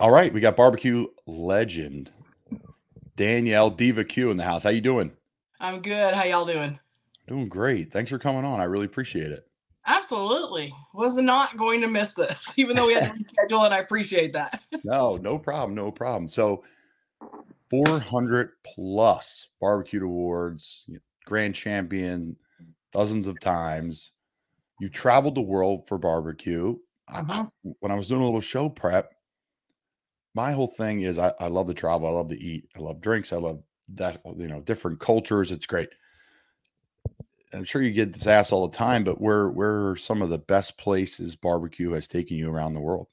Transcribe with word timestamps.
All 0.00 0.10
right, 0.10 0.32
we 0.34 0.40
got 0.40 0.56
barbecue 0.56 1.06
legend 1.24 2.10
Danielle 3.16 3.70
Diva 3.70 4.04
Q 4.04 4.32
in 4.32 4.36
the 4.36 4.42
house. 4.42 4.64
How 4.64 4.70
you 4.70 4.80
doing? 4.80 5.12
I'm 5.60 5.80
good. 5.82 6.14
How 6.14 6.24
y'all 6.24 6.44
doing? 6.44 6.78
Doing 7.28 7.48
great. 7.48 7.92
Thanks 7.92 8.10
for 8.10 8.18
coming 8.18 8.44
on. 8.44 8.58
I 8.58 8.64
really 8.64 8.86
appreciate 8.86 9.30
it. 9.30 9.46
Absolutely. 9.86 10.72
Was 10.94 11.16
not 11.16 11.56
going 11.56 11.80
to 11.80 11.86
miss 11.86 12.14
this, 12.14 12.52
even 12.58 12.74
though 12.74 12.88
we 12.88 12.94
had 12.94 13.14
to 13.14 13.14
reschedule, 13.48 13.66
and 13.66 13.72
I 13.72 13.78
appreciate 13.78 14.32
that. 14.32 14.62
no, 14.84 15.12
no 15.22 15.38
problem. 15.38 15.76
No 15.76 15.92
problem. 15.92 16.28
So 16.28 16.64
400 17.70 18.50
plus 18.66 19.46
barbecue 19.60 20.04
awards, 20.04 20.86
grand 21.24 21.54
champion 21.54 22.34
dozens 22.92 23.28
of 23.28 23.38
times. 23.38 24.10
You 24.80 24.88
traveled 24.88 25.36
the 25.36 25.40
world 25.40 25.86
for 25.86 25.98
barbecue. 25.98 26.76
Uh-huh. 27.06 27.44
when 27.80 27.92
I 27.92 27.96
was 27.96 28.08
doing 28.08 28.22
a 28.22 28.24
little 28.24 28.40
show 28.40 28.70
prep, 28.70 29.12
my 30.34 30.52
whole 30.52 30.66
thing 30.66 31.02
is 31.02 31.18
I, 31.18 31.32
I 31.38 31.46
love 31.46 31.68
to 31.68 31.74
travel. 31.74 32.08
I 32.08 32.12
love 32.12 32.28
to 32.28 32.40
eat. 32.40 32.68
I 32.76 32.80
love 32.80 33.00
drinks. 33.00 33.32
I 33.32 33.36
love 33.36 33.62
that, 33.94 34.20
you 34.36 34.48
know, 34.48 34.60
different 34.60 35.00
cultures. 35.00 35.52
It's 35.52 35.66
great. 35.66 35.90
I'm 37.52 37.64
sure 37.64 37.82
you 37.82 37.92
get 37.92 38.12
this 38.12 38.26
asked 38.26 38.52
all 38.52 38.66
the 38.66 38.76
time, 38.76 39.04
but 39.04 39.20
where 39.20 39.48
where 39.48 39.90
are 39.90 39.96
some 39.96 40.22
of 40.22 40.30
the 40.30 40.38
best 40.38 40.76
places 40.76 41.36
barbecue 41.36 41.92
has 41.92 42.08
taken 42.08 42.36
you 42.36 42.50
around 42.50 42.74
the 42.74 42.80
world? 42.80 43.06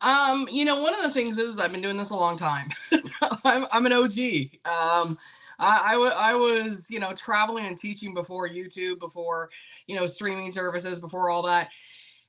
Um, 0.00 0.48
you 0.50 0.64
know, 0.64 0.80
one 0.82 0.94
of 0.94 1.02
the 1.02 1.10
things 1.10 1.38
is 1.38 1.58
I've 1.58 1.72
been 1.72 1.82
doing 1.82 1.96
this 1.96 2.10
a 2.10 2.16
long 2.16 2.36
time. 2.36 2.70
so 3.00 3.36
I'm 3.44 3.66
I'm 3.72 3.86
an 3.86 3.92
OG. 3.92 4.18
Um, 4.64 5.18
I, 5.58 5.94
I, 5.94 6.30
I 6.30 6.34
was 6.34 6.88
you 6.88 7.00
know 7.00 7.12
traveling 7.14 7.66
and 7.66 7.76
teaching 7.76 8.14
before 8.14 8.48
YouTube, 8.48 9.00
before 9.00 9.50
you 9.86 9.96
know 9.96 10.06
streaming 10.06 10.52
services, 10.52 11.00
before 11.00 11.30
all 11.30 11.42
that, 11.42 11.70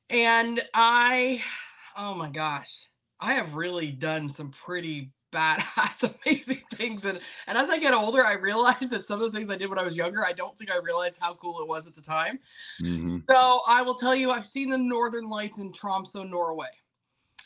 and 0.10 0.64
I, 0.74 1.41
oh 1.98 2.16
my 2.16 2.30
gosh, 2.30 2.88
I 3.23 3.34
have 3.36 3.54
really 3.55 3.91
done 3.91 4.30
some 4.30 4.50
pretty 4.52 5.13
badass, 5.32 6.04
amazing 6.26 6.63
things, 6.74 7.05
and 7.05 7.20
and 7.48 7.57
as 7.57 7.70
I 7.70 7.79
get 7.79 7.93
older, 7.93 8.26
I 8.26 8.34
realize 8.34 8.90
that 8.91 9.05
some 9.05 9.21
of 9.21 9.32
the 9.32 9.38
things 9.38 9.49
I 9.49 9.57
did 9.57 9.70
when 9.70 9.79
I 9.79 9.84
was 9.84 9.98
younger, 9.98 10.26
I 10.26 10.34
don't 10.34 10.57
think 10.57 10.71
I 10.71 10.77
realized 10.77 11.20
how 11.21 11.35
cool 11.35 11.62
it 11.62 11.68
was 11.68 11.88
at 11.88 11.96
the 11.96 12.01
time. 12.01 12.40
Mhm. 12.79 13.27
So 13.29 13.62
I 13.68 13.82
will 13.82 13.96
tell 13.96 14.16
you, 14.16 14.32
I've 14.32 14.46
seen 14.46 14.70
the 14.70 14.77
Northern 14.77 15.29
Lights 15.29 15.60
in 15.60 15.71
Tromsø, 15.71 16.29
Norway, 16.29 16.70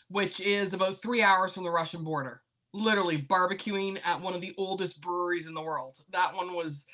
which 0.09 0.39
is 0.39 0.73
about 0.73 1.01
three 1.01 1.21
hours 1.21 1.53
from 1.53 1.63
the 1.63 1.71
Russian 1.71 2.03
border. 2.03 2.43
Literally 2.73 3.21
barbecuing 3.21 3.99
at 4.03 4.21
one 4.21 4.33
of 4.33 4.41
the 4.41 4.53
oldest 4.57 5.01
breweries 5.01 5.47
in 5.47 5.53
the 5.53 5.63
world. 5.63 5.97
That 6.09 6.35
one 6.35 6.53
was 6.55 6.85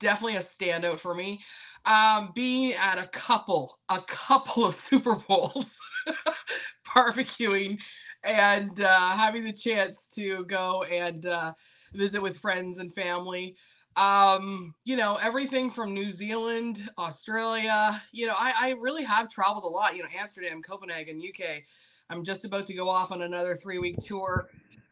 definitely 0.00 0.36
a 0.36 0.40
standout 0.40 1.00
for 1.00 1.14
me. 1.14 1.42
Um, 1.86 2.32
being 2.34 2.72
at 2.74 2.98
a 2.98 3.08
couple, 3.08 3.78
a 3.88 4.02
couple 4.02 4.64
of 4.64 4.74
Super 4.74 5.16
Bowls, 5.16 5.78
barbecuing, 6.86 7.78
and 8.24 8.80
uh, 8.80 9.10
having 9.16 9.44
the 9.44 9.52
chance 9.52 10.10
to 10.14 10.44
go 10.46 10.82
and 10.84 11.26
uh, 11.26 11.52
visit 11.94 12.20
with 12.22 12.38
friends 12.38 12.78
and 12.78 12.92
family. 12.94 13.56
Um 13.96 14.74
you 14.84 14.96
know 14.96 15.16
everything 15.16 15.70
from 15.72 15.92
new 15.92 16.12
zealand 16.12 16.88
australia 16.98 18.00
you 18.12 18.28
know 18.28 18.34
I, 18.38 18.52
I 18.56 18.70
really 18.78 19.02
have 19.02 19.28
traveled 19.28 19.64
a 19.64 19.66
lot 19.66 19.96
you 19.96 20.04
know 20.04 20.08
amsterdam 20.16 20.62
copenhagen 20.62 21.20
uk 21.20 21.62
i'm 22.08 22.22
just 22.22 22.44
about 22.44 22.64
to 22.66 22.74
go 22.74 22.88
off 22.88 23.10
on 23.10 23.22
another 23.22 23.56
three 23.56 23.78
week 23.78 23.98
tour 23.98 24.50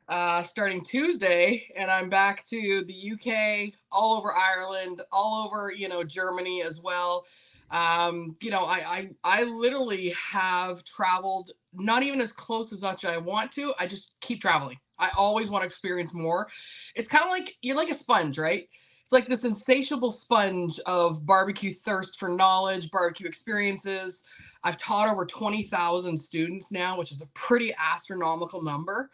uh 0.09 0.43
starting 0.43 0.81
tuesday 0.81 1.69
and 1.77 1.89
i'm 1.89 2.09
back 2.09 2.43
to 2.47 2.83
the 2.85 3.13
uk 3.13 3.73
all 3.93 4.17
over 4.17 4.35
ireland 4.35 5.03
all 5.13 5.47
over 5.47 5.71
you 5.73 5.89
know 5.89 6.03
germany 6.03 6.63
as 6.63 6.83
well 6.83 7.25
um 7.71 8.37
you 8.41 8.51
know 8.51 8.61
i 8.61 9.09
i, 9.25 9.39
I 9.41 9.43
literally 9.43 10.11
have 10.11 10.85
traveled 10.85 11.53
not 11.73 12.03
even 12.03 12.21
as 12.21 12.33
close 12.33 12.73
as 12.73 12.83
much 12.83 13.05
as 13.05 13.11
i 13.11 13.19
want 13.19 13.51
to 13.53 13.75
i 13.79 13.87
just 13.87 14.17
keep 14.21 14.41
traveling 14.41 14.79
i 14.99 15.11
always 15.17 15.51
want 15.51 15.63
to 15.63 15.67
experience 15.67 16.15
more 16.15 16.47
it's 16.95 17.09
kind 17.09 17.25
of 17.25 17.31
like 17.31 17.57
you're 17.63 17.77
like 17.77 17.91
a 17.91 17.95
sponge 17.95 18.39
right 18.39 18.69
it's 19.07 19.13
like 19.13 19.27
this 19.27 19.45
insatiable 19.45 20.11
sponge 20.11 20.81
of 20.85 21.25
barbecue 21.25 21.73
thirst 21.73 22.19
for 22.19 22.29
knowledge, 22.29 22.91
barbecue 22.91 23.29
experiences. 23.29 24.25
I've 24.65 24.77
taught 24.79 25.09
over 25.09 25.25
20,000 25.25 26.19
students 26.19 26.73
now, 26.73 26.99
which 26.99 27.13
is 27.13 27.23
a 27.23 27.29
pretty 27.29 27.73
astronomical 27.79 28.65
number. 28.65 29.09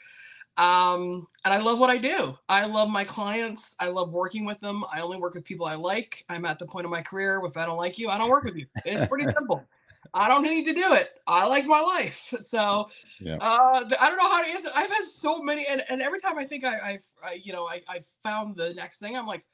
Um, 0.59 1.27
and 1.45 1.55
I 1.55 1.59
love 1.59 1.79
what 1.79 1.91
I 1.91 1.99
do. 1.99 2.37
I 2.49 2.67
love 2.67 2.91
my 2.91 3.05
clients. 3.05 3.75
I 3.81 3.89
love 3.89 4.13
working 4.13 4.45
with 4.45 4.61
them. 4.61 4.85
I 4.93 5.01
only 5.01 5.17
work 5.17 5.35
with 5.35 5.45
people 5.45 5.67
I 5.67 5.75
like. 5.77 6.25
I'm 6.29 6.45
at 6.45 6.59
the 6.59 6.67
point 6.67 6.85
of 6.85 6.91
my 6.91 7.03
career. 7.03 7.41
If 7.45 7.57
I 7.57 7.65
don't 7.65 7.79
like 7.79 7.99
you, 7.99 8.09
I 8.09 8.19
don't 8.19 8.29
work 8.29 8.45
with 8.45 8.57
you. 8.57 8.67
It's 8.85 9.09
pretty 9.09 9.25
simple. 9.37 9.67
I 10.15 10.29
don't 10.29 10.43
need 10.43 10.65
to 10.65 10.75
do 10.75 10.93
it. 10.93 11.21
I 11.27 11.47
like 11.47 11.67
my 11.67 11.81
life. 11.81 12.35
So 12.41 12.91
Yeah. 13.19 13.37
uh, 13.37 13.85
I 13.99 14.09
don't 14.09 14.19
know 14.19 14.29
how 14.29 14.43
to 14.43 14.49
answer. 14.49 14.69
I've 14.75 14.91
had 14.91 15.05
so 15.05 15.43
many, 15.43 15.67
and, 15.67 15.83
and 15.89 16.03
every 16.03 16.21
time 16.21 16.37
I 16.37 16.45
think 16.45 16.65
I, 16.65 16.79
I've, 16.93 17.05
I, 17.25 17.41
you 17.43 17.53
know, 17.53 17.67
I, 17.67 17.81
I've 17.89 18.07
found 18.23 18.57
the 18.57 18.75
next 18.75 18.99
thing, 18.99 19.17
I'm 19.17 19.27
like, 19.27 19.45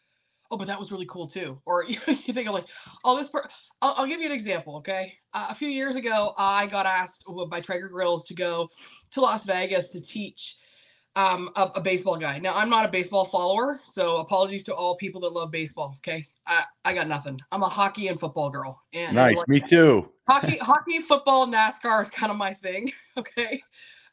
oh, 0.51 0.57
but 0.57 0.67
that 0.67 0.79
was 0.79 0.91
really 0.91 1.07
cool 1.07 1.29
too. 1.29 1.61
Or 1.65 1.85
you, 1.85 1.99
you 2.09 2.35
think 2.35 2.49
of 2.49 2.55
like, 2.55 2.67
oh, 3.05 3.17
this. 3.17 3.29
Per- 3.29 3.47
I'll, 3.83 3.95
I'll 3.99 4.07
give 4.07 4.21
you 4.21 4.27
an 4.27 4.33
example. 4.33 4.77
Okay, 4.79 5.15
uh, 5.33 5.47
a 5.51 5.55
few 5.55 5.69
years 5.69 5.95
ago, 5.95 6.35
I 6.37 6.67
got 6.67 6.87
asked 6.87 7.25
by 7.49 7.61
Traeger 7.61 7.89
Grills 7.89 8.27
to 8.27 8.35
go 8.35 8.69
to 9.13 9.21
Las 9.21 9.45
Vegas 9.45 9.91
to 9.93 10.03
teach 10.03 10.57
um, 11.19 11.51
a, 11.57 11.71
a 11.75 11.81
baseball 11.81 12.17
guy. 12.17 12.39
Now, 12.39 12.55
I'm 12.55 12.71
not 12.71 12.85
a 12.85 12.89
baseball 12.89 13.25
follower, 13.25 13.81
so 13.85 14.19
apologies 14.19 14.63
to 14.65 14.75
all 14.75 14.97
people 14.97 15.21
that 15.23 15.33
love 15.33 15.51
baseball. 15.51 15.97
Okay, 15.99 16.25
I, 16.47 16.63
I 16.85 16.95
got 16.95 17.09
nothing. 17.09 17.41
I'm 17.51 17.65
a 17.65 17.69
hockey 17.69 18.07
and 18.07 18.21
football 18.21 18.51
girl. 18.51 18.81
And 18.93 19.17
Nice. 19.17 19.43
Me 19.49 19.59
too. 19.59 20.09
hockey, 20.29 20.59
hockey, 20.59 21.01
football, 21.01 21.49
NASCAR 21.49 22.03
is 22.03 22.09
kind 22.09 22.31
of 22.31 22.39
my 22.39 22.55
thing. 22.55 22.93
Okay. 23.19 23.61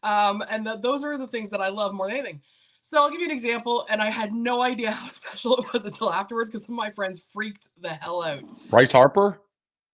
Um, 0.01 0.43
and 0.49 0.65
th- 0.65 0.81
those 0.81 1.03
are 1.03 1.15
the 1.15 1.27
things 1.27 1.51
that 1.51 1.61
I 1.61 1.69
love 1.69 1.93
more 1.93 2.07
than 2.07 2.17
anything. 2.17 2.41
So 2.81 2.97
I'll 2.97 3.11
give 3.11 3.19
you 3.19 3.27
an 3.27 3.31
example, 3.31 3.85
and 3.87 4.01
I 4.01 4.09
had 4.09 4.33
no 4.33 4.61
idea 4.61 4.89
how 4.99 5.07
special 5.09 5.57
it 5.57 5.71
was 5.71 5.85
until 5.85 6.11
afterwards 6.11 6.49
because 6.49 6.65
some 6.65 6.73
of 6.73 6.77
my 6.77 6.89
friends 6.89 7.21
freaked 7.31 7.67
the 7.79 7.89
hell 7.89 8.23
out. 8.23 8.41
Bryce 8.71 8.91
Harper. 8.91 9.41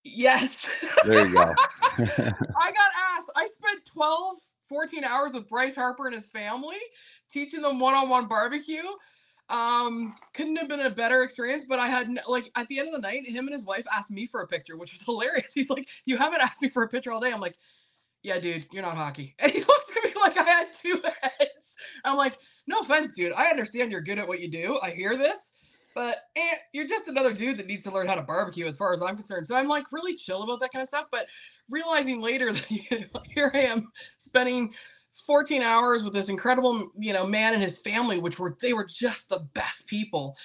Yes. 0.05 0.65
There 1.05 1.27
you 1.27 1.33
go. 1.33 1.41
I 1.43 2.71
got 2.71 2.91
asked. 3.17 3.31
I 3.35 3.47
spent 3.47 3.83
12, 3.85 4.37
14 4.71 5.03
hours 5.03 5.33
with 5.33 5.49
Bryce 5.49 5.75
Harper 5.75 6.07
and 6.07 6.15
his 6.15 6.27
family 6.27 6.77
teaching 7.29 7.61
them 7.61 7.79
one 7.79 7.93
on 7.93 8.09
one 8.09 8.27
barbecue. 8.27 8.83
Um, 9.49 10.15
couldn't 10.33 10.55
have 10.55 10.69
been 10.69 10.79
a 10.79 10.89
better 10.89 11.23
experience, 11.23 11.65
but 11.67 11.77
I 11.77 11.89
had 11.89 12.07
like 12.25 12.51
at 12.55 12.67
the 12.69 12.79
end 12.79 12.87
of 12.87 12.93
the 12.93 13.01
night, 13.01 13.27
him 13.27 13.47
and 13.47 13.53
his 13.53 13.65
wife 13.65 13.85
asked 13.93 14.09
me 14.09 14.25
for 14.25 14.41
a 14.41 14.47
picture, 14.47 14.77
which 14.77 14.93
was 14.93 15.01
hilarious. 15.05 15.53
He's 15.53 15.69
like, 15.69 15.89
You 16.05 16.17
haven't 16.17 16.41
asked 16.41 16.61
me 16.61 16.69
for 16.69 16.83
a 16.83 16.87
picture 16.87 17.11
all 17.11 17.19
day. 17.19 17.33
I'm 17.33 17.41
like, 17.41 17.57
Yeah, 18.23 18.39
dude, 18.39 18.65
you're 18.71 18.81
not 18.81 18.95
hockey. 18.95 19.35
And 19.39 19.51
he 19.51 19.59
looked 19.59 19.97
at 19.97 20.03
me 20.05 20.11
like 20.21 20.37
I 20.37 20.43
had 20.43 20.67
two 20.81 21.01
heads. 21.21 21.77
I'm 22.05 22.15
like, 22.15 22.39
No 22.65 22.79
offense, 22.79 23.13
dude. 23.13 23.33
I 23.33 23.47
understand 23.47 23.91
you're 23.91 24.01
good 24.01 24.19
at 24.19 24.27
what 24.27 24.39
you 24.39 24.49
do. 24.49 24.79
I 24.81 24.91
hear 24.91 25.17
this, 25.17 25.57
but 25.93 26.19
eh, 26.37 26.55
you're 26.71 26.87
just 26.87 27.09
another 27.09 27.33
dude 27.33 27.57
that 27.57 27.67
needs 27.67 27.83
to 27.83 27.91
learn 27.91 28.07
how 28.07 28.15
to 28.15 28.21
barbecue, 28.21 28.67
as 28.67 28.77
far 28.77 28.93
as 28.93 29.01
I'm 29.01 29.17
concerned. 29.17 29.47
So 29.47 29.55
I'm 29.55 29.67
like 29.67 29.91
really 29.91 30.15
chill 30.15 30.43
about 30.43 30.61
that 30.61 30.71
kind 30.71 30.81
of 30.81 30.87
stuff. 30.87 31.07
But 31.11 31.27
realizing 31.69 32.21
later 32.21 32.51
that 32.53 32.71
you 32.71 32.83
know, 32.91 33.21
here 33.25 33.51
I 33.53 33.61
am 33.61 33.87
spending 34.17 34.73
14 35.25 35.61
hours 35.61 36.03
with 36.03 36.13
this 36.13 36.29
incredible 36.29 36.91
you 36.97 37.13
know 37.13 37.27
man 37.27 37.53
and 37.53 37.61
his 37.61 37.79
family 37.79 38.17
which 38.17 38.39
were 38.39 38.55
they 38.61 38.73
were 38.73 38.85
just 38.85 39.29
the 39.29 39.39
best 39.53 39.87
people 39.87 40.35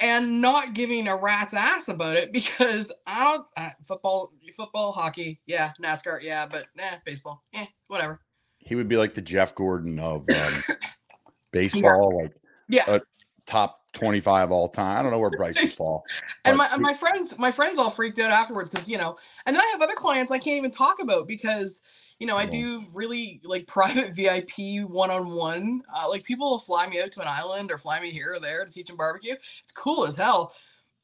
and 0.00 0.40
not 0.40 0.74
giving 0.74 1.06
a 1.06 1.16
rat's 1.16 1.54
ass 1.54 1.88
about 1.88 2.16
it 2.16 2.32
because 2.32 2.92
I 3.06 3.24
don't 3.24 3.46
uh, 3.56 3.70
football 3.86 4.32
football 4.56 4.92
hockey 4.92 5.40
yeah 5.46 5.72
NASCAR 5.82 6.20
yeah 6.20 6.46
but 6.46 6.66
eh, 6.78 6.96
baseball 7.04 7.42
eh, 7.54 7.66
whatever. 7.88 8.20
He 8.58 8.74
would 8.74 8.88
be 8.88 8.96
like 8.96 9.14
the 9.14 9.22
Jeff 9.22 9.54
Gordon 9.54 9.98
of 9.98 10.26
um, 10.30 10.76
baseball, 11.52 12.22
like 12.22 12.32
yeah. 12.68 12.84
Uh, 12.86 13.00
top 13.46 13.77
25 13.94 14.50
all 14.50 14.68
time. 14.68 14.98
I 14.98 15.02
don't 15.02 15.10
know 15.10 15.18
where 15.18 15.30
Bryce 15.36 15.60
would 15.60 15.72
fall. 15.72 16.04
and 16.44 16.56
my 16.56 16.76
my 16.76 16.94
friends 16.94 17.38
my 17.38 17.50
friends 17.50 17.78
all 17.78 17.90
freaked 17.90 18.18
out 18.18 18.30
afterwards 18.30 18.68
because 18.68 18.88
you 18.88 18.98
know 18.98 19.16
and 19.46 19.54
then 19.54 19.62
i 19.62 19.68
have 19.72 19.80
other 19.82 19.94
clients 19.94 20.30
i 20.30 20.38
can't 20.38 20.56
even 20.58 20.70
talk 20.70 21.00
about 21.00 21.26
because 21.26 21.82
you 22.18 22.26
know 22.26 22.36
i 22.36 22.46
do 22.46 22.84
really 22.92 23.40
like 23.44 23.66
private 23.68 24.14
vip 24.14 24.50
one-on-one 24.88 25.82
uh, 25.94 26.08
like 26.08 26.24
people 26.24 26.50
will 26.50 26.58
fly 26.58 26.86
me 26.88 27.00
out 27.00 27.10
to 27.12 27.20
an 27.20 27.28
island 27.28 27.70
or 27.70 27.78
fly 27.78 28.00
me 28.00 28.10
here 28.10 28.34
or 28.34 28.40
there 28.40 28.64
to 28.64 28.70
teach 28.70 28.86
them 28.86 28.96
barbecue 28.96 29.34
it's 29.62 29.72
cool 29.72 30.06
as 30.06 30.16
hell 30.16 30.52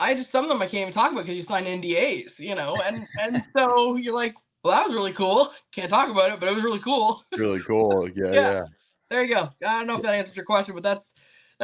i 0.01 0.15
just 0.15 0.31
some 0.31 0.45
of 0.45 0.51
them 0.51 0.61
i 0.63 0.67
can't 0.67 0.83
even 0.83 0.93
talk 0.93 1.13
about 1.13 1.23
because 1.23 1.37
you 1.37 1.43
sign 1.43 1.65
ndas 1.65 2.39
you 2.39 2.55
know 2.55 2.77
and 2.87 3.07
and 3.21 3.43
so 3.57 3.97
you're 3.97 4.15
like 4.15 4.35
well 4.63 4.75
that 4.75 4.85
was 4.85 4.95
really 4.95 5.13
cool 5.13 5.49
can't 5.73 5.91
talk 5.91 6.09
about 6.11 6.33
it 6.33 6.41
but 6.41 6.49
it 6.49 6.55
was 6.55 6.65
really 6.65 6.81
cool 6.81 7.25
really 7.37 7.61
cool. 7.61 8.09
Yeah, 8.09 8.25
Yeah. 8.27 8.53
yeah. 8.53 8.65
there 9.11 9.25
you 9.25 9.35
go. 9.35 9.49
I 9.65 9.79
don't 9.79 9.87
know 9.87 9.97
if 9.97 10.03
that 10.03 10.15
answers 10.15 10.37
your 10.37 10.45
question, 10.45 10.75
but 10.75 10.83
that's 10.83 11.15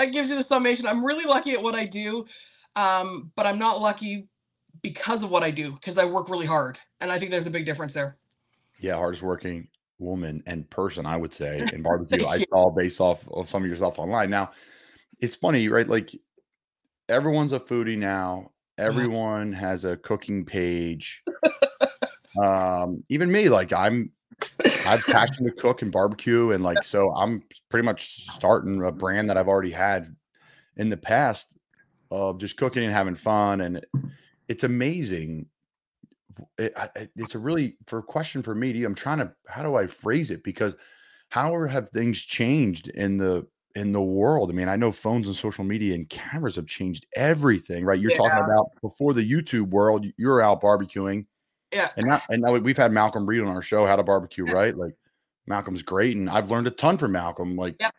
that 0.01 0.13
gives 0.13 0.31
you 0.31 0.37
the 0.37 0.43
summation. 0.43 0.87
I'm 0.87 1.05
really 1.05 1.27
lucky 1.27 1.53
at 1.53 1.63
what 1.63 1.75
I 1.75 1.85
do, 1.85 2.25
um, 2.75 3.31
but 3.37 3.47
I'm 3.47 3.59
not 3.59 3.81
lucky 3.81 4.29
because 4.83 5.23
of 5.23 5.31
what 5.31 5.43
I 5.43 5.51
do 5.51 5.73
because 5.73 5.99
I 5.99 6.07
work 6.07 6.31
really 6.31 6.47
hard, 6.47 6.79
and 7.01 7.13
I 7.13 7.19
think 7.19 7.31
there's 7.31 7.47
a 7.47 7.51
big 7.51 7.67
difference 7.67 7.93
there. 7.93 8.17
Yeah, 8.79 8.95
hardest 8.95 9.23
working 9.23 9.69
woman 9.99 10.43
and 10.47 10.69
person, 10.71 11.05
I 11.05 11.19
would 11.19 11.35
say, 11.35 11.61
in 11.73 11.83
barbecue. 11.83 12.27
I 12.27 12.45
saw 12.45 12.71
based 12.71 13.01
off 13.01 13.23
of 13.29 13.51
some 13.51 13.63
of 13.63 13.67
your 13.69 13.77
stuff 13.77 13.99
online. 13.99 14.31
Now, 14.31 14.53
it's 15.21 15.37
funny, 15.37 15.69
right? 15.69 15.87
Like 15.87 16.17
everyone's 17.11 17.53
a 17.53 17.61
foodie 17.61 17.99
now. 17.99 18.53
Everyone 18.79 19.53
has 19.53 19.85
a 19.85 19.99
cooking 19.99 20.47
page. 20.47 21.23
um, 22.43 23.05
even 23.11 23.31
me, 23.31 23.51
like 23.51 23.75
I'm 23.75 24.13
I've 24.87 25.05
passion 25.07 25.45
to 25.45 25.53
cook 25.53 25.83
and 25.83 25.93
barbecue, 25.93 26.53
and 26.53 26.63
like 26.63 26.83
so, 26.85 27.13
I'm 27.15 27.43
pretty 27.69 27.85
much 27.85 28.27
starting 28.31 28.83
a 28.85 28.93
brand 28.93 29.29
that 29.31 29.37
I've 29.37 29.49
already 29.49 29.71
had 29.71 30.15
in 30.77 30.89
the 30.89 30.97
past 30.97 31.55
of 32.11 32.39
just 32.39 32.57
cooking 32.57 32.85
and 32.85 32.93
having 32.93 33.15
fun, 33.15 33.61
and 33.61 33.85
it's 34.49 34.65
amazing. 34.65 35.47
It, 36.59 36.75
it's 37.17 37.35
a 37.35 37.39
really 37.39 37.77
for 37.87 38.03
question 38.03 38.43
for 38.43 38.55
me. 38.55 38.85
I'm 38.85 38.95
trying 38.95 39.19
to 39.19 39.33
how 39.47 39.63
do 39.63 39.77
I 39.77 39.87
phrase 39.87 40.31
it 40.31 40.43
because 40.43 40.75
how 41.29 41.67
have 41.67 41.89
things 41.91 42.21
changed 42.21 42.89
in 42.89 43.19
the 43.19 43.47
in 43.75 43.93
the 43.93 44.03
world? 44.03 44.51
I 44.51 44.55
mean, 44.55 44.69
I 44.69 44.77
know 44.77 44.93
phones 44.93 45.27
and 45.27 45.37
social 45.37 45.65
media 45.65 45.95
and 45.95 46.09
cameras 46.09 46.57
have 46.57 46.67
changed 46.67 47.07
everything, 47.15 47.85
right? 47.85 48.01
You're 48.01 48.11
yeah. 48.13 48.17
talking 48.17 48.45
about 48.45 48.67
before 48.83 49.15
the 49.15 49.29
YouTube 49.29 49.69
world, 49.69 50.07
you're 50.17 50.41
out 50.41 50.63
barbecuing 50.63 51.27
yeah. 51.73 51.89
And 51.97 52.07
now, 52.07 52.23
and 52.29 52.43
now 52.43 52.57
we've 52.57 52.77
had 52.77 52.93
Malcolm 52.93 53.27
Reed 53.27 53.41
on 53.41 53.49
our 53.49 53.63
show, 53.63 53.87
How 53.87 53.97
to 53.97 54.03
Barbecue, 54.03 54.45
right? 54.45 54.77
Like 54.77 54.95
Malcolm's 55.47 55.83
great. 55.83 56.17
And 56.17 56.29
I've 56.29 56.51
learned 56.51 56.67
a 56.67 56.71
ton 56.71 56.99
from 56.99 57.13
Malcolm, 57.13 57.57
like 57.57 57.77
yep. 57.79 57.95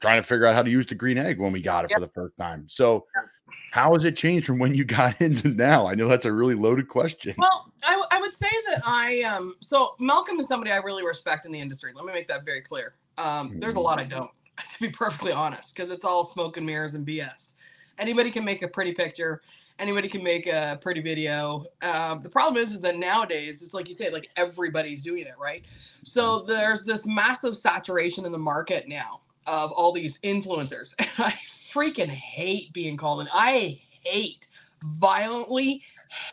trying 0.00 0.20
to 0.20 0.26
figure 0.26 0.46
out 0.46 0.54
how 0.54 0.62
to 0.62 0.70
use 0.70 0.86
the 0.86 0.94
green 0.94 1.18
egg 1.18 1.38
when 1.38 1.52
we 1.52 1.60
got 1.60 1.84
it 1.84 1.90
yep. 1.90 1.98
for 1.98 2.06
the 2.06 2.12
first 2.12 2.36
time. 2.38 2.66
So, 2.68 3.06
yep. 3.14 3.24
how 3.72 3.92
has 3.94 4.04
it 4.04 4.16
changed 4.16 4.46
from 4.46 4.58
when 4.58 4.74
you 4.74 4.84
got 4.84 5.20
into 5.20 5.48
now? 5.48 5.86
I 5.86 5.94
know 5.94 6.08
that's 6.08 6.26
a 6.26 6.32
really 6.32 6.54
loaded 6.54 6.88
question. 6.88 7.34
Well, 7.36 7.72
I, 7.82 8.02
I 8.12 8.20
would 8.20 8.34
say 8.34 8.50
that 8.68 8.82
I, 8.84 9.22
um, 9.22 9.56
so 9.60 9.96
Malcolm 10.00 10.40
is 10.40 10.46
somebody 10.46 10.70
I 10.70 10.78
really 10.78 11.04
respect 11.04 11.46
in 11.46 11.52
the 11.52 11.60
industry. 11.60 11.92
Let 11.94 12.04
me 12.04 12.12
make 12.12 12.28
that 12.28 12.44
very 12.44 12.60
clear. 12.60 12.94
Um, 13.18 13.50
mm-hmm. 13.50 13.60
There's 13.60 13.76
a 13.76 13.80
lot 13.80 13.98
I 13.98 14.04
don't, 14.04 14.30
to 14.58 14.80
be 14.80 14.90
perfectly 14.90 15.32
honest, 15.32 15.74
because 15.74 15.90
it's 15.90 16.04
all 16.04 16.24
smoke 16.24 16.56
and 16.56 16.66
mirrors 16.66 16.94
and 16.94 17.06
BS. 17.06 17.54
Anybody 17.98 18.30
can 18.30 18.44
make 18.44 18.62
a 18.62 18.68
pretty 18.68 18.92
picture 18.92 19.40
anybody 19.78 20.08
can 20.08 20.22
make 20.22 20.46
a 20.46 20.78
pretty 20.82 21.00
video. 21.00 21.64
Um, 21.82 22.22
the 22.22 22.30
problem 22.30 22.62
is, 22.62 22.72
is 22.72 22.80
that 22.82 22.96
nowadays 22.96 23.62
it's 23.62 23.74
like 23.74 23.88
you 23.88 23.94
say, 23.94 24.10
like 24.10 24.28
everybody's 24.36 25.02
doing 25.02 25.26
it, 25.26 25.34
right? 25.40 25.64
So 26.04 26.42
there's 26.42 26.84
this 26.84 27.06
massive 27.06 27.56
saturation 27.56 28.24
in 28.24 28.32
the 28.32 28.38
market 28.38 28.88
now 28.88 29.20
of 29.46 29.72
all 29.72 29.92
these 29.92 30.20
influencers, 30.20 30.94
and 30.98 31.08
I 31.18 31.34
freaking 31.72 32.08
hate 32.08 32.72
being 32.72 32.96
called 32.96 33.20
an. 33.20 33.28
I 33.32 33.80
hate 34.04 34.46
violently 34.84 35.82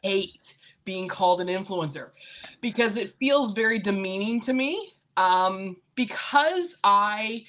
hate 0.02 0.58
being 0.86 1.08
called 1.08 1.42
an 1.42 1.48
influencer 1.48 2.10
because 2.60 2.98
it 2.98 3.16
feels 3.18 3.54
very 3.54 3.80
demeaning 3.80 4.42
to 4.42 4.54
me. 4.54 4.94
Um, 5.18 5.78
because 5.96 6.78
I 6.84 7.46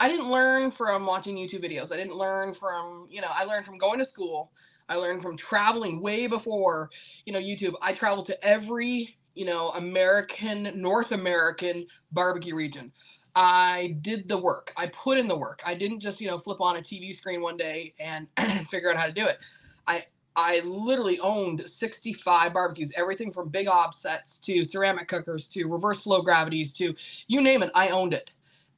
I 0.00 0.08
didn't 0.08 0.26
learn 0.30 0.70
from 0.70 1.06
watching 1.06 1.36
YouTube 1.36 1.64
videos. 1.64 1.92
I 1.92 1.96
didn't 1.96 2.16
learn 2.16 2.52
from, 2.52 3.06
you 3.10 3.20
know, 3.20 3.28
I 3.32 3.44
learned 3.44 3.64
from 3.64 3.78
going 3.78 3.98
to 4.00 4.04
school 4.04 4.50
I 4.88 4.96
learned 4.96 5.22
from 5.22 5.36
traveling 5.36 6.00
way 6.00 6.26
before, 6.26 6.90
you 7.26 7.32
know, 7.32 7.40
YouTube. 7.40 7.74
I 7.80 7.92
traveled 7.92 8.26
to 8.26 8.44
every, 8.44 9.16
you 9.34 9.46
know, 9.46 9.70
American, 9.70 10.70
North 10.74 11.12
American 11.12 11.86
barbecue 12.12 12.54
region. 12.54 12.92
I 13.34 13.96
did 14.02 14.28
the 14.28 14.38
work. 14.38 14.72
I 14.76 14.86
put 14.88 15.18
in 15.18 15.26
the 15.26 15.36
work. 15.36 15.60
I 15.66 15.74
didn't 15.74 16.00
just, 16.00 16.20
you 16.20 16.28
know, 16.28 16.38
flip 16.38 16.60
on 16.60 16.76
a 16.76 16.80
TV 16.80 17.14
screen 17.14 17.42
one 17.42 17.56
day 17.56 17.94
and 17.98 18.28
figure 18.70 18.90
out 18.90 18.96
how 18.96 19.06
to 19.06 19.12
do 19.12 19.26
it. 19.26 19.44
I 19.86 20.04
I 20.36 20.60
literally 20.60 21.20
owned 21.20 21.62
65 21.68 22.52
barbecues, 22.52 22.92
everything 22.96 23.32
from 23.32 23.48
big 23.48 23.68
offsets 23.68 24.38
to 24.40 24.64
ceramic 24.64 25.06
cookers 25.08 25.48
to 25.50 25.66
reverse 25.66 26.00
flow 26.00 26.22
gravities 26.22 26.72
to 26.74 26.94
you 27.28 27.40
name 27.40 27.62
it, 27.62 27.70
I 27.74 27.88
owned 27.88 28.14
it 28.14 28.32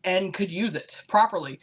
and 0.05 0.33
could 0.33 0.51
use 0.51 0.75
it 0.75 1.03
properly. 1.09 1.61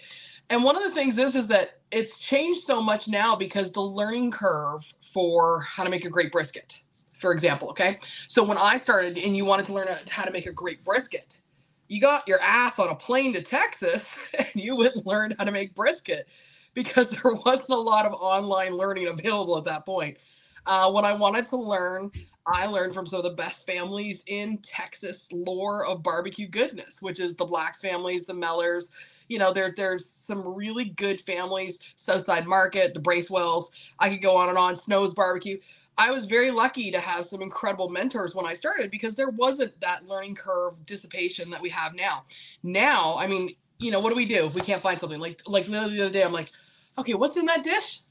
And 0.50 0.64
one 0.64 0.76
of 0.76 0.84
the 0.84 0.92
things 0.92 1.18
is 1.18 1.36
is 1.36 1.48
that 1.48 1.72
it's 1.92 2.20
changed 2.20 2.64
so 2.64 2.82
much 2.82 3.08
now 3.08 3.36
because 3.36 3.72
the 3.72 3.82
learning 3.82 4.32
curve 4.32 4.94
for 5.14 5.62
how 5.62 5.84
to 5.84 5.90
make 5.90 6.06
a 6.06 6.10
great 6.10 6.32
brisket, 6.32 6.82
for 7.20 7.32
example, 7.34 7.70
okay? 7.70 8.00
So 8.28 8.44
when 8.44 8.58
I 8.58 8.78
started 8.78 9.18
and 9.18 9.36
you 9.36 9.46
wanted 9.46 9.66
to 9.68 9.74
learn 9.74 9.88
how 10.10 10.24
to 10.24 10.32
make 10.32 10.46
a 10.46 10.52
great 10.52 10.84
brisket, 10.84 11.40
you 11.88 12.02
got 12.02 12.28
your 12.28 12.40
ass 12.42 12.80
on 12.80 12.90
a 12.90 12.96
plane 12.96 13.34
to 13.34 13.42
Texas 13.42 14.08
and 14.38 14.50
you 14.56 14.76
went 14.76 14.96
and 14.96 15.06
learned 15.06 15.36
how 15.38 15.46
to 15.46 15.52
make 15.52 15.76
brisket 15.76 16.28
because 16.74 17.10
there 17.24 17.34
wasn't 17.46 17.70
a 17.70 17.76
lot 17.76 18.06
of 18.06 18.14
online 18.14 18.74
learning 18.74 19.08
available 19.08 19.58
at 19.58 19.66
that 19.66 19.86
point. 19.86 20.18
Uh, 20.66 20.92
when 20.92 21.06
I 21.06 21.14
wanted 21.14 21.46
to 21.48 21.58
learn, 21.58 22.12
I 22.46 22.66
learned 22.66 22.94
from 22.94 23.06
some 23.08 23.18
of 23.20 23.24
the 23.24 23.36
best 23.36 23.66
families 23.66 24.24
in 24.28 24.60
Texas 24.60 25.30
lore 25.32 25.86
of 25.86 26.04
barbecue 26.04 26.48
goodness, 26.48 27.02
which 27.02 27.20
is 27.20 27.36
the 27.36 27.46
Blacks 27.46 27.80
families, 27.80 28.26
the 28.26 28.34
Muellers, 28.34 28.92
you 29.28 29.40
know, 29.40 29.54
there 29.54 29.74
there's 29.76 30.10
some 30.10 30.48
really 30.48 30.86
good 30.86 31.22
families, 31.22 31.94
Southside 31.96 32.48
Market, 32.48 32.94
the 32.94 33.00
Bracewells. 33.00 33.72
I 34.00 34.10
could 34.10 34.22
go 34.22 34.36
on 34.36 34.50
and 34.50 34.58
on. 34.58 34.76
Snow's 34.76 35.14
Barbecue. 35.14 35.58
I 35.98 36.12
was 36.12 36.26
very 36.26 36.50
lucky 36.50 36.92
to 36.92 37.00
have 37.00 37.26
some 37.26 37.42
incredible 37.42 37.90
mentors 37.90 38.34
when 38.34 38.46
I 38.46 38.56
started 38.56 38.90
because 38.90 39.16
there 39.16 39.30
wasn't 39.30 39.80
that 39.82 40.08
learning 40.08 40.36
curve 40.36 40.74
dissipation 40.86 41.52
that 41.52 41.62
we 41.62 41.70
have 41.70 41.94
now. 41.94 42.24
Now, 42.64 43.16
I 43.18 43.28
mean, 43.28 43.56
you 43.78 43.92
know, 43.92 44.00
what 44.00 44.10
do 44.10 44.16
we 44.16 44.26
do 44.26 44.46
if 44.46 44.56
we 44.56 44.62
can't 44.62 44.82
find 44.82 45.00
something? 45.00 45.20
Like 45.20 45.42
like 45.46 45.66
the 45.66 45.78
other 45.78 46.10
day, 46.10 46.24
I'm 46.24 46.32
like, 46.32 46.50
okay, 46.98 47.14
what's 47.14 47.38
in 47.38 47.46
that 47.46 47.64
dish? 47.64 48.02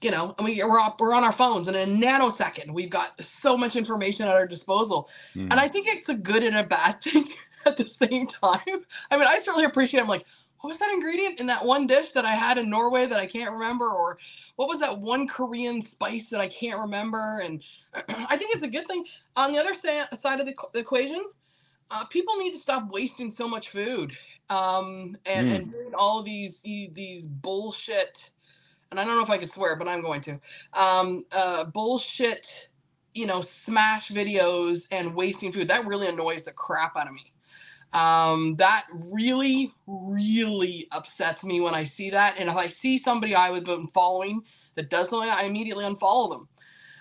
You 0.00 0.10
know, 0.10 0.34
and 0.36 0.44
we, 0.44 0.60
we're, 0.64 0.80
up, 0.80 1.00
we're 1.00 1.14
on 1.14 1.22
our 1.22 1.32
phones, 1.32 1.68
and 1.68 1.76
in 1.76 2.02
a 2.02 2.06
nanosecond, 2.06 2.72
we've 2.72 2.90
got 2.90 3.22
so 3.22 3.56
much 3.56 3.76
information 3.76 4.26
at 4.26 4.34
our 4.34 4.48
disposal. 4.48 5.08
Mm. 5.36 5.52
And 5.52 5.54
I 5.54 5.68
think 5.68 5.86
it's 5.86 6.08
a 6.08 6.14
good 6.16 6.42
and 6.42 6.56
a 6.56 6.64
bad 6.64 7.00
thing 7.02 7.28
at 7.66 7.76
the 7.76 7.86
same 7.86 8.26
time. 8.26 8.84
I 9.10 9.16
mean, 9.16 9.26
I 9.26 9.38
certainly 9.38 9.64
appreciate. 9.64 10.00
I'm 10.00 10.08
like, 10.08 10.24
what 10.60 10.68
was 10.68 10.78
that 10.78 10.92
ingredient 10.92 11.40
in 11.40 11.46
that 11.46 11.64
one 11.64 11.86
dish 11.86 12.12
that 12.12 12.24
I 12.24 12.32
had 12.32 12.56
in 12.56 12.70
Norway 12.70 13.06
that 13.06 13.18
I 13.18 13.26
can't 13.26 13.52
remember, 13.52 13.88
or 13.88 14.18
what 14.56 14.68
was 14.68 14.78
that 14.78 14.96
one 14.96 15.26
Korean 15.26 15.82
spice 15.82 16.28
that 16.30 16.40
I 16.40 16.48
can't 16.48 16.80
remember? 16.80 17.40
And 17.42 17.62
I 17.94 18.36
think 18.36 18.54
it's 18.54 18.62
a 18.62 18.68
good 18.68 18.86
thing. 18.86 19.04
On 19.36 19.52
the 19.52 19.58
other 19.58 19.74
side 19.74 20.40
of 20.40 20.46
the, 20.46 20.54
the 20.72 20.78
equation, 20.78 21.24
uh, 21.90 22.04
people 22.06 22.36
need 22.36 22.52
to 22.52 22.58
stop 22.58 22.88
wasting 22.90 23.30
so 23.30 23.48
much 23.48 23.70
food 23.70 24.12
um, 24.50 25.16
and, 25.26 25.48
mm. 25.48 25.54
and 25.56 25.72
doing 25.72 25.94
all 25.94 26.22
these 26.22 26.62
these 26.62 27.26
bullshit. 27.26 28.30
And 28.90 29.00
I 29.00 29.04
don't 29.04 29.16
know 29.16 29.22
if 29.22 29.30
I 29.30 29.38
could 29.38 29.50
swear, 29.50 29.76
but 29.76 29.88
I'm 29.88 30.02
going 30.02 30.20
to. 30.22 30.40
Um, 30.74 31.24
uh, 31.32 31.64
bullshit, 31.64 32.68
you 33.14 33.26
know, 33.26 33.40
smash 33.40 34.10
videos 34.10 34.86
and 34.92 35.14
wasting 35.14 35.50
food. 35.50 35.68
That 35.68 35.86
really 35.86 36.08
annoys 36.08 36.44
the 36.44 36.52
crap 36.52 36.96
out 36.96 37.08
of 37.08 37.14
me. 37.14 37.31
Um, 37.92 38.56
that 38.56 38.86
really, 38.92 39.72
really 39.86 40.88
upsets 40.92 41.44
me 41.44 41.60
when 41.60 41.74
I 41.74 41.84
see 41.84 42.10
that. 42.10 42.36
And 42.38 42.48
if 42.48 42.56
I 42.56 42.68
see 42.68 42.96
somebody 42.96 43.34
I 43.34 43.50
would 43.50 43.66
have 43.66 43.78
been 43.78 43.88
following 43.88 44.42
that 44.76 44.88
does 44.88 45.10
something, 45.10 45.28
I 45.28 45.44
immediately 45.44 45.84
unfollow 45.84 46.30
them. 46.30 46.48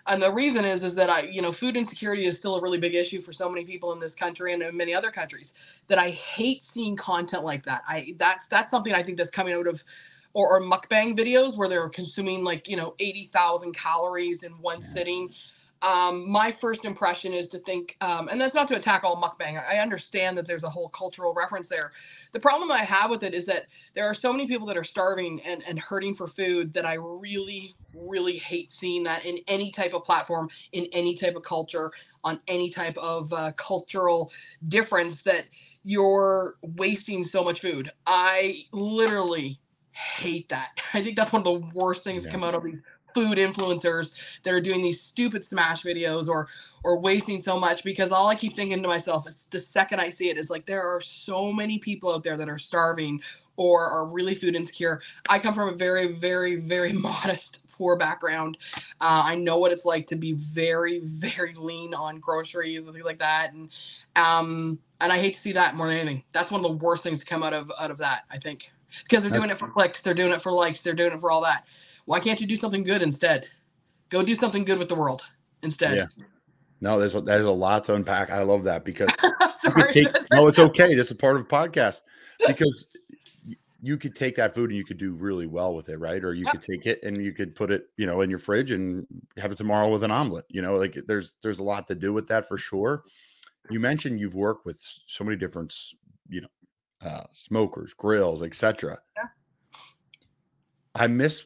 And 0.07 0.21
the 0.21 0.33
reason 0.33 0.65
is 0.65 0.83
is 0.83 0.95
that 0.95 1.09
I, 1.09 1.21
you 1.21 1.41
know, 1.41 1.51
food 1.51 1.77
insecurity 1.77 2.25
is 2.25 2.39
still 2.39 2.55
a 2.55 2.61
really 2.61 2.79
big 2.79 2.95
issue 2.95 3.21
for 3.21 3.31
so 3.31 3.49
many 3.49 3.63
people 3.65 3.93
in 3.93 3.99
this 3.99 4.15
country 4.15 4.53
and 4.53 4.61
in 4.63 4.75
many 4.75 4.93
other 4.93 5.11
countries. 5.11 5.53
That 5.87 5.99
I 5.99 6.09
hate 6.09 6.63
seeing 6.63 6.95
content 6.95 7.43
like 7.43 7.63
that. 7.65 7.83
I 7.87 8.15
that's 8.17 8.47
that's 8.47 8.71
something 8.71 8.93
I 8.93 9.03
think 9.03 9.17
that's 9.17 9.29
coming 9.29 9.53
out 9.53 9.67
of 9.67 9.83
or, 10.33 10.57
or 10.57 10.61
mukbang 10.61 11.17
videos 11.17 11.57
where 11.57 11.69
they're 11.69 11.89
consuming 11.89 12.43
like 12.43 12.67
you 12.67 12.77
know 12.77 12.95
80,000 12.99 13.73
calories 13.73 14.43
in 14.43 14.51
one 14.53 14.79
yeah. 14.79 14.85
sitting 14.87 15.33
um, 15.81 16.29
my 16.29 16.51
first 16.51 16.85
impression 16.85 17.33
is 17.33 17.47
to 17.49 17.59
think, 17.59 17.97
um, 18.01 18.27
and 18.27 18.39
that's 18.39 18.53
not 18.53 18.67
to 18.67 18.75
attack 18.75 19.03
all 19.03 19.21
mukbang. 19.21 19.63
I 19.67 19.79
understand 19.79 20.37
that 20.37 20.45
there's 20.45 20.63
a 20.63 20.69
whole 20.69 20.89
cultural 20.89 21.33
reference 21.33 21.67
there. 21.67 21.91
The 22.33 22.39
problem 22.39 22.71
I 22.71 22.83
have 22.83 23.09
with 23.09 23.23
it 23.23 23.33
is 23.33 23.45
that 23.47 23.65
there 23.95 24.05
are 24.05 24.13
so 24.13 24.31
many 24.31 24.47
people 24.47 24.67
that 24.67 24.77
are 24.77 24.83
starving 24.83 25.41
and, 25.41 25.63
and 25.67 25.79
hurting 25.79 26.15
for 26.15 26.27
food 26.27 26.73
that 26.73 26.85
I 26.85 26.93
really, 26.93 27.75
really 27.95 28.37
hate 28.37 28.71
seeing 28.71 29.03
that 29.03 29.25
in 29.25 29.39
any 29.47 29.71
type 29.71 29.93
of 29.93 30.05
platform, 30.05 30.49
in 30.71 30.85
any 30.93 31.15
type 31.15 31.35
of 31.35 31.43
culture, 31.43 31.91
on 32.23 32.39
any 32.47 32.69
type 32.69 32.97
of 32.97 33.33
uh, 33.33 33.51
cultural 33.53 34.31
difference 34.67 35.23
that 35.23 35.45
you're 35.83 36.55
wasting 36.61 37.23
so 37.23 37.43
much 37.43 37.59
food. 37.59 37.91
I 38.05 38.65
literally 38.71 39.59
hate 39.91 40.49
that. 40.49 40.79
I 40.93 41.03
think 41.03 41.15
that's 41.15 41.33
one 41.33 41.41
of 41.41 41.45
the 41.45 41.67
worst 41.73 42.03
things 42.03 42.23
yeah. 42.23 42.29
to 42.29 42.37
come 42.37 42.43
out 42.43 42.53
of 42.53 42.63
these 42.63 42.79
food 43.13 43.37
influencers 43.37 44.15
that 44.43 44.53
are 44.53 44.61
doing 44.61 44.81
these 44.81 45.01
stupid 45.01 45.45
smash 45.45 45.83
videos 45.83 46.27
or 46.27 46.47
or 46.83 46.99
wasting 46.99 47.39
so 47.39 47.59
much 47.59 47.83
because 47.83 48.11
all 48.11 48.27
I 48.27 48.35
keep 48.35 48.53
thinking 48.53 48.81
to 48.81 48.87
myself 48.87 49.27
is 49.27 49.47
the 49.51 49.59
second 49.59 49.99
I 49.99 50.09
see 50.09 50.29
it 50.29 50.37
is 50.37 50.49
like 50.49 50.65
there 50.65 50.81
are 50.81 50.99
so 50.99 51.51
many 51.51 51.77
people 51.77 52.13
out 52.13 52.23
there 52.23 52.37
that 52.37 52.49
are 52.49 52.57
starving 52.57 53.21
or 53.55 53.85
are 53.85 54.07
really 54.07 54.33
food 54.33 54.55
insecure. 54.55 55.01
I 55.29 55.37
come 55.39 55.53
from 55.53 55.69
a 55.69 55.73
very, 55.73 56.13
very, 56.13 56.55
very 56.55 56.93
modest, 56.93 57.69
poor 57.71 57.97
background. 57.97 58.57
Uh, 58.99 59.23
I 59.25 59.35
know 59.35 59.57
what 59.57 59.71
it's 59.71 59.85
like 59.85 60.07
to 60.07 60.15
be 60.15 60.33
very, 60.33 60.99
very 60.99 61.53
lean 61.53 61.93
on 61.93 62.19
groceries 62.19 62.83
and 62.85 62.93
things 62.93 63.05
like 63.05 63.19
that, 63.19 63.53
and 63.53 63.69
um, 64.15 64.79
and 64.99 65.11
I 65.11 65.19
hate 65.19 65.35
to 65.35 65.39
see 65.39 65.51
that 65.53 65.75
more 65.75 65.87
than 65.87 65.97
anything. 65.97 66.23
That's 66.33 66.51
one 66.51 66.63
of 66.63 66.71
the 66.71 66.77
worst 66.77 67.03
things 67.03 67.19
to 67.19 67.25
come 67.25 67.43
out 67.43 67.53
of 67.53 67.71
out 67.79 67.91
of 67.91 67.97
that. 67.99 68.23
I 68.31 68.37
think 68.37 68.71
because 69.03 69.23
they're 69.23 69.31
That's 69.31 69.41
doing 69.41 69.51
it 69.51 69.57
for 69.57 69.67
clicks, 69.67 70.01
they're 70.01 70.13
doing 70.13 70.31
it 70.31 70.41
for 70.41 70.51
likes, 70.51 70.81
they're 70.83 70.93
doing 70.93 71.13
it 71.13 71.21
for 71.21 71.31
all 71.31 71.41
that. 71.41 71.65
Why 72.11 72.19
can't 72.19 72.41
you 72.41 72.45
do 72.45 72.57
something 72.57 72.83
good 72.83 73.01
instead? 73.01 73.47
Go 74.09 74.21
do 74.21 74.35
something 74.35 74.65
good 74.65 74.77
with 74.77 74.89
the 74.89 74.95
world 74.95 75.21
instead. 75.63 75.95
Yeah. 75.95 76.25
No, 76.81 76.99
there's 76.99 77.15
a, 77.15 77.21
there's 77.21 77.45
a 77.45 77.49
lot 77.49 77.85
to 77.85 77.95
unpack. 77.95 78.29
I 78.31 78.41
love 78.41 78.65
that 78.65 78.83
because 78.83 79.07
take, 79.91 80.09
no, 80.29 80.45
it's 80.47 80.59
okay. 80.59 80.93
This 80.93 81.09
is 81.09 81.15
part 81.15 81.37
of 81.37 81.43
a 81.43 81.45
podcast 81.45 82.01
because 82.45 82.87
you 83.81 83.95
could 83.95 84.13
take 84.13 84.35
that 84.35 84.53
food 84.53 84.71
and 84.71 84.77
you 84.77 84.83
could 84.83 84.97
do 84.97 85.13
really 85.13 85.47
well 85.47 85.73
with 85.73 85.87
it, 85.87 85.99
right? 85.99 86.21
Or 86.21 86.33
you 86.33 86.43
yep. 86.43 86.51
could 86.51 86.61
take 86.61 86.85
it 86.85 86.99
and 87.01 87.15
you 87.15 87.31
could 87.31 87.55
put 87.55 87.71
it, 87.71 87.85
you 87.95 88.05
know, 88.05 88.19
in 88.19 88.29
your 88.29 88.39
fridge 88.39 88.71
and 88.71 89.07
have 89.37 89.53
it 89.53 89.57
tomorrow 89.57 89.89
with 89.89 90.03
an 90.03 90.11
omelet. 90.11 90.43
You 90.49 90.61
know, 90.61 90.75
like 90.75 90.97
there's 91.07 91.35
there's 91.41 91.59
a 91.59 91.63
lot 91.63 91.87
to 91.87 91.95
do 91.95 92.11
with 92.11 92.27
that 92.27 92.45
for 92.45 92.57
sure. 92.57 93.05
you 93.69 93.79
mentioned 93.79 94.19
you've 94.19 94.35
worked 94.35 94.65
with 94.65 94.85
so 95.07 95.23
many 95.23 95.37
different, 95.37 95.73
you 96.27 96.41
know, 96.41 97.09
uh, 97.09 97.23
smokers, 97.31 97.93
grills, 97.93 98.43
etc. 98.43 98.99
Yeah. 99.15 99.23
I 100.93 101.07
miss 101.07 101.45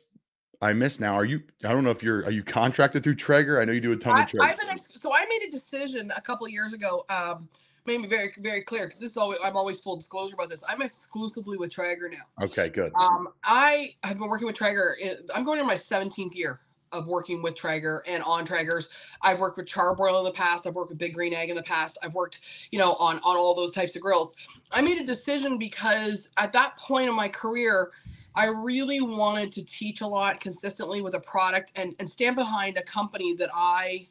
I 0.62 0.74
miss 0.74 1.00
now. 1.00 1.15
Are 1.15 1.25
you? 1.25 1.41
I 1.63 1.69
don't 1.69 1.83
know 1.83 1.91
if 1.91 2.03
you're. 2.03 2.25
Are 2.25 2.31
you 2.31 2.43
contracted 2.43 3.03
through 3.03 3.15
Traeger? 3.15 3.62
I 3.62 3.65
know 3.65 3.71
you 3.71 3.81
do 3.81 3.91
a 3.91 3.97
ton 3.97 4.13
I, 4.17 4.24
of 4.24 4.29
Traeger. 4.29 4.43
I've 4.43 4.57
been 4.57 4.69
ex- 4.69 4.89
so 4.95 5.13
I 5.13 5.25
made 5.25 5.47
a 5.47 5.51
decision 5.51 6.12
a 6.15 6.21
couple 6.21 6.45
of 6.45 6.51
years 6.51 6.74
ago. 6.74 7.05
Um, 7.09 7.47
made 7.85 8.01
me 8.01 8.07
very 8.07 8.33
very 8.39 8.62
clear 8.62 8.85
because 8.85 9.00
this 9.00 9.12
is 9.12 9.17
always 9.17 9.39
I'm 9.43 9.55
always 9.55 9.79
full 9.79 9.97
disclosure 9.97 10.33
about 10.33 10.50
this. 10.50 10.63
I'm 10.67 10.81
exclusively 10.81 11.57
with 11.57 11.71
Traeger 11.71 12.09
now. 12.09 12.45
okay, 12.45 12.69
good. 12.69 12.91
Um, 13.00 13.29
I 13.43 13.95
have 14.03 14.17
been 14.17 14.27
working 14.27 14.47
with 14.47 14.55
Traeger. 14.55 14.97
I'm 15.33 15.43
going 15.43 15.59
to 15.59 15.65
my 15.65 15.75
17th 15.75 16.35
year 16.35 16.62
of 16.91 17.07
working 17.07 17.41
with 17.41 17.55
Traeger 17.55 18.03
and 18.07 18.24
on 18.24 18.45
Traegers. 18.45 18.88
I've 19.21 19.39
worked 19.39 19.57
with 19.57 19.67
Charbroil 19.67 20.19
in 20.19 20.24
the 20.24 20.31
past. 20.31 20.65
I've 20.65 20.75
worked 20.75 20.89
with 20.89 20.97
Big 20.97 21.13
Green 21.13 21.33
Egg 21.33 21.50
in 21.50 21.55
the 21.55 21.63
past. 21.63 21.97
I've 22.01 22.13
worked, 22.13 22.39
you 22.71 22.79
know, 22.79 22.93
on 22.93 23.17
on 23.17 23.38
all 23.38 23.53
those 23.55 23.71
types 23.71 23.95
of 23.95 24.01
grills. 24.01 24.35
I 24.71 24.81
made 24.81 24.97
a 24.97 25.05
decision 25.05 25.57
because 25.57 26.29
at 26.38 26.53
that 26.53 26.77
point 26.77 27.09
in 27.09 27.15
my 27.15 27.27
career, 27.27 27.91
I 28.36 28.48
really 28.48 29.01
wanted 29.01 29.51
to 29.54 29.65
teach 29.65 30.01
a 30.01 30.08
lot 30.08 30.39
consistently 30.39 31.01
with 31.01 31.15
a 31.15 31.20
product 31.20 31.72
and 31.75 31.96
and 32.00 32.10
stand 32.10 32.36
behind 32.36 32.77
a 32.77 32.84
company 32.84 33.34
that 33.36 33.50
I 33.54 34.08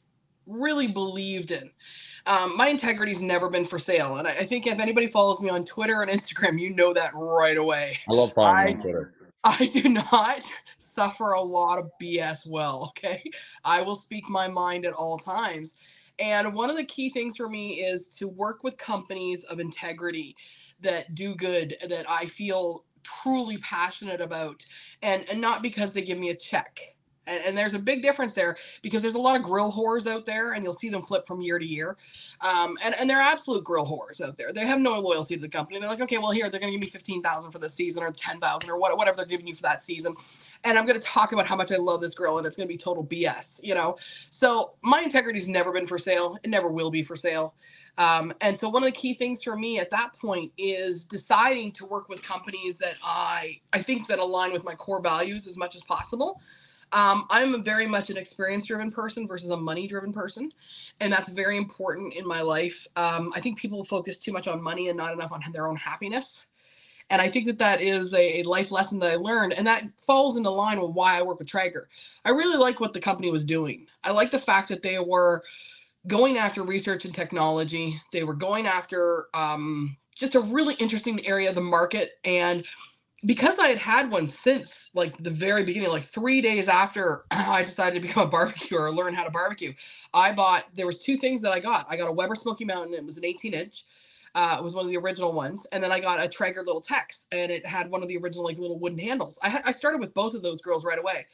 really 0.47 0.87
believed 0.87 1.51
in. 1.51 1.71
Um, 2.27 2.57
my 2.57 2.69
integrity's 2.69 3.21
never 3.21 3.51
been 3.51 3.67
for 3.67 3.79
sale, 3.79 4.17
and 4.17 4.27
I, 4.27 4.33
I 4.33 4.47
think 4.47 4.67
if 4.67 4.79
anybody 4.79 5.07
follows 5.07 5.41
me 5.41 5.51
on 5.51 5.65
Twitter 5.65 6.03
and 6.03 6.11
Instagram, 6.11 6.61
you 6.61 6.71
know 6.71 6.93
that 6.95 7.13
right 7.15 7.57
away. 7.57 7.99
I 8.09 8.13
love 8.13 8.33
following 8.35 8.57
I- 8.57 8.73
on 8.73 8.81
Twitter. 8.81 9.15
I 9.47 9.67
do 9.67 9.91
not 9.91 10.41
suffer 10.79 11.33
a 11.33 11.41
lot 11.41 11.79
of 11.79 11.91
BS 12.01 12.49
well, 12.49 12.87
okay? 12.97 13.23
I 13.63 13.83
will 13.83 13.95
speak 13.95 14.29
my 14.31 14.49
mind 14.49 14.87
at 14.87 14.95
all 14.95 15.19
times. 15.19 15.79
And 16.19 16.55
one 16.55 16.71
of 16.71 16.77
the 16.77 16.85
key 16.87 17.11
things 17.11 17.37
for 17.37 17.49
me 17.49 17.81
is 17.81 18.09
to 18.17 18.27
work 18.29 18.63
with 18.65 18.79
companies 18.79 19.45
of 19.45 19.61
integrity 19.61 20.35
that 20.81 21.15
do 21.15 21.35
good, 21.35 21.77
that 21.87 22.07
I 22.09 22.25
feel 22.25 22.85
truly 23.05 23.59
passionate 23.59 24.21
about, 24.21 24.65
and, 25.03 25.29
and 25.31 25.41
not 25.41 25.63
because 25.63 25.93
they 25.93 26.03
give 26.03 26.19
me 26.19 26.31
a 26.31 26.37
check. 26.37 26.94
And, 27.27 27.43
and 27.45 27.59
there's 27.59 27.75
a 27.75 27.79
big 27.79 28.03
difference 28.03 28.35
there 28.35 28.57
because 28.83 29.03
there's 29.03 29.15
a 29.15 29.19
lot 29.19 29.37
of 29.37 29.43
grill 29.43 29.73
whores 29.73 30.07
out 30.07 30.27
there, 30.27 30.53
and 30.53 30.65
you'll 30.65 30.73
see 30.73 30.89
them 30.89 31.03
flip 31.03 31.27
from 31.27 31.41
year 31.41 31.59
to 31.59 31.65
year. 31.67 31.97
Um, 32.41 32.77
and, 32.83 32.95
and 32.99 33.09
they're 33.09 33.21
absolute 33.21 33.65
grill 33.65 33.87
whores 33.87 34.21
out 34.21 34.37
there. 34.37 34.53
They 34.53 34.67
have 34.67 34.81
no 34.81 34.99
loyalty 34.99 35.35
to 35.37 35.41
the 35.41 35.49
company. 35.49 35.79
They're 35.79 35.89
like, 35.89 36.01
okay, 36.01 36.19
well, 36.19 36.31
here, 36.31 36.51
they're 36.51 36.61
going 36.61 36.73
to 36.73 36.79
give 36.79 36.87
me 36.87 36.91
15000 36.91 37.51
for 37.51 37.59
this 37.59 37.75
season 37.75 38.03
or 38.03 38.11
10000 38.11 38.69
or 38.69 38.79
what, 38.79 38.97
whatever 38.97 39.17
they're 39.17 39.27
giving 39.27 39.47
you 39.47 39.55
for 39.55 39.63
that 39.63 39.83
season. 39.83 40.15
And 40.65 40.79
I'm 40.79 40.87
going 40.87 41.01
to 41.01 41.07
talk 41.07 41.33
about 41.33 41.47
how 41.47 41.57
much 41.57 41.73
I 41.73 41.77
love 41.77 42.01
this 42.01 42.15
grill 42.15 42.39
and 42.39 42.47
it's 42.47 42.57
going 42.57 42.69
to 42.69 42.73
be 42.73 42.79
total 42.79 43.05
BS, 43.05 43.61
you 43.63 43.75
know? 43.75 43.97
So 44.31 44.75
my 44.83 45.03
integrity's 45.03 45.49
never 45.49 45.73
been 45.73 45.87
for 45.87 45.99
sale. 45.99 46.37
It 46.43 46.51
never 46.51 46.69
will 46.69 46.91
be 46.91 47.03
for 47.03 47.17
sale. 47.17 47.55
Um, 47.97 48.33
and 48.41 48.57
so 48.57 48.69
one 48.69 48.83
of 48.83 48.87
the 48.87 48.93
key 48.93 49.15
things 49.15 49.43
for 49.43 49.57
me 49.57 49.79
at 49.79 49.91
that 49.91 50.11
point 50.21 50.51
is 50.59 51.05
deciding 51.05 51.73
to 51.73 51.87
work 51.87 52.09
with 52.09 52.23
companies 52.23 52.79
that 52.79 52.95
I, 53.05 53.61
I 53.73 53.83
think 53.83 54.07
that 54.09 54.19
align 54.19 54.53
with 54.53 54.65
my 54.65 54.75
core 54.75 55.01
values 55.01 55.47
as 55.47 55.57
much 55.57 55.77
as 55.77 55.83
possible. 55.83 56.41
Um, 56.95 57.27
I'm 57.29 57.65
very 57.65 57.87
much 57.87 58.09
an 58.09 58.17
experience 58.17 58.67
driven 58.67 58.91
person 58.91 59.27
versus 59.27 59.51
a 59.51 59.57
money 59.57 59.89
driven 59.89 60.13
person. 60.13 60.51
And 61.01 61.13
that's 61.13 61.29
very 61.29 61.57
important 61.57 62.15
in 62.15 62.27
my 62.27 62.41
life. 62.41 62.87
Um, 62.95 63.33
I 63.35 63.41
think 63.41 63.59
people 63.59 63.85
focus 63.85 64.19
too 64.19 64.33
much 64.33 64.47
on 64.47 64.63
money 64.63 64.89
and 64.89 64.97
not 64.97 65.13
enough 65.13 65.33
on 65.33 65.43
their 65.53 65.67
own 65.67 65.77
happiness. 65.77 66.47
And 67.11 67.21
I 67.21 67.29
think 67.29 67.47
that 67.47 67.59
that 67.59 67.83
is 67.83 68.15
a, 68.15 68.41
a 68.41 68.43
life 68.45 68.71
lesson 68.71 69.01
that 69.01 69.13
I 69.13 69.17
learned. 69.17 69.55
And 69.55 69.67
that 69.67 69.85
falls 70.07 70.37
into 70.37 70.51
line 70.51 70.81
with 70.81 70.93
why 70.93 71.19
I 71.19 71.23
work 71.23 71.41
with 71.41 71.49
Traeger. 71.49 71.89
I 72.25 72.31
really 72.31 72.57
like 72.57 72.81
what 72.81 72.93
the 72.93 73.01
company 73.01 73.31
was 73.31 73.45
doing. 73.45 73.87
I 74.05 74.13
like 74.13 74.31
the 74.31 74.39
fact 74.39 74.69
that 74.69 74.83
they 74.83 74.99
were 75.01 75.43
going 76.07 76.39
after 76.39 76.63
research 76.63 77.05
and 77.05 77.15
technology, 77.15 78.01
they 78.13 78.25
were 78.25 78.35
going 78.35 78.67
after 78.67 79.27
um, 79.35 79.97
just 80.15 80.35
a 80.35 80.41
really 80.41 80.75
interesting 80.75 81.27
area 81.27 81.49
of 81.49 81.57
the 81.57 81.61
market. 81.61 82.13
And 82.25 82.65
because 83.27 83.59
I 83.59 83.69
had 83.69 83.79
had 83.79 84.11
one 84.11 84.29
since 84.29 84.91
like 84.95 85.17
the 85.23 85.31
very 85.31 85.65
beginning, 85.65 85.89
like 85.89 86.05
three 86.05 86.41
days 86.41 86.69
after 86.69 87.25
I 87.31 87.65
decided 87.65 87.95
to 88.01 88.07
become 88.07 88.27
a 88.27 88.31
barbecuer 88.31 88.83
or 88.85 88.93
learn 88.93 89.15
how 89.15 89.25
to 89.25 89.31
barbecue, 89.31 89.75
I 90.13 90.33
bought. 90.33 90.65
There 90.75 90.87
was 90.87 91.03
two 91.03 91.17
things 91.17 91.43
that 91.43 91.53
I 91.53 91.61
got. 91.61 91.87
I 91.89 91.97
got 91.97 92.09
a 92.09 92.13
Weber 92.13 92.35
Smoky 92.35 92.65
Mountain. 92.65 92.95
It 92.95 93.05
was 93.05 93.17
an 93.19 93.25
18 93.25 93.55
inch. 93.55 93.85
Uh, 94.35 94.57
it 94.59 94.65
was 94.65 94.75
one 94.75 94.85
of 94.85 94.91
the 94.91 94.99
original 94.99 95.35
ones, 95.35 95.67
and 95.73 95.83
then 95.83 95.93
I 95.93 96.01
got 96.01 96.23
a 96.23 96.29
Traeger 96.29 96.63
little 96.63 96.81
Tex, 96.81 97.29
and 97.33 97.53
it 97.53 97.65
had 97.65 97.91
one 97.91 98.03
of 98.03 98.09
the 98.09 98.17
original 98.17 98.45
like 98.45 98.59
little 98.59 98.79
wooden 98.79 98.99
handles. 98.99 99.39
I 99.43 99.49
had, 99.49 99.63
I 99.65 99.71
started 99.71 100.01
with 100.01 100.13
both 100.13 100.35
of 100.35 100.43
those 100.43 100.61
grills 100.61 100.85
right 100.85 100.99
away, 100.99 101.27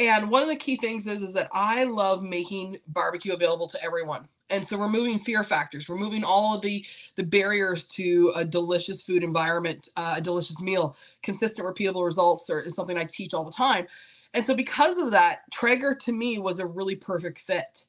and 0.00 0.30
one 0.30 0.42
of 0.42 0.50
the 0.50 0.56
key 0.56 0.76
things 0.76 1.08
is 1.08 1.22
is 1.22 1.34
that 1.34 1.50
I 1.54 1.84
love 1.84 2.24
making 2.24 2.78
barbecue 2.88 3.34
available 3.34 3.68
to 3.70 3.84
everyone. 3.84 4.28
And 4.50 4.66
so 4.66 4.78
removing 4.78 5.20
fear 5.20 5.44
factors, 5.44 5.90
removing 5.90 6.24
all 6.24 6.56
of 6.56 6.62
the 6.62 6.86
the 7.16 7.24
barriers 7.24 7.88
to 7.90 8.32
a 8.36 8.44
delicious 8.46 9.02
food 9.02 9.24
environment, 9.24 9.90
uh, 9.96 10.16
a 10.18 10.22
delicious 10.22 10.62
meal, 10.62 10.96
consistent, 11.24 11.68
repeatable 11.68 12.06
results, 12.06 12.50
or 12.50 12.62
is 12.62 12.76
something 12.76 12.98
I 12.98 13.06
teach 13.06 13.34
all 13.34 13.44
the 13.44 13.52
time. 13.52 13.88
And 14.34 14.46
so 14.46 14.56
because 14.56 14.98
of 14.98 15.12
that, 15.12 15.42
Traeger 15.52 15.96
to 15.96 16.12
me 16.12 16.38
was 16.40 16.60
a 16.60 16.66
really 16.66 16.96
perfect 16.96 17.40
fit. 17.40 17.86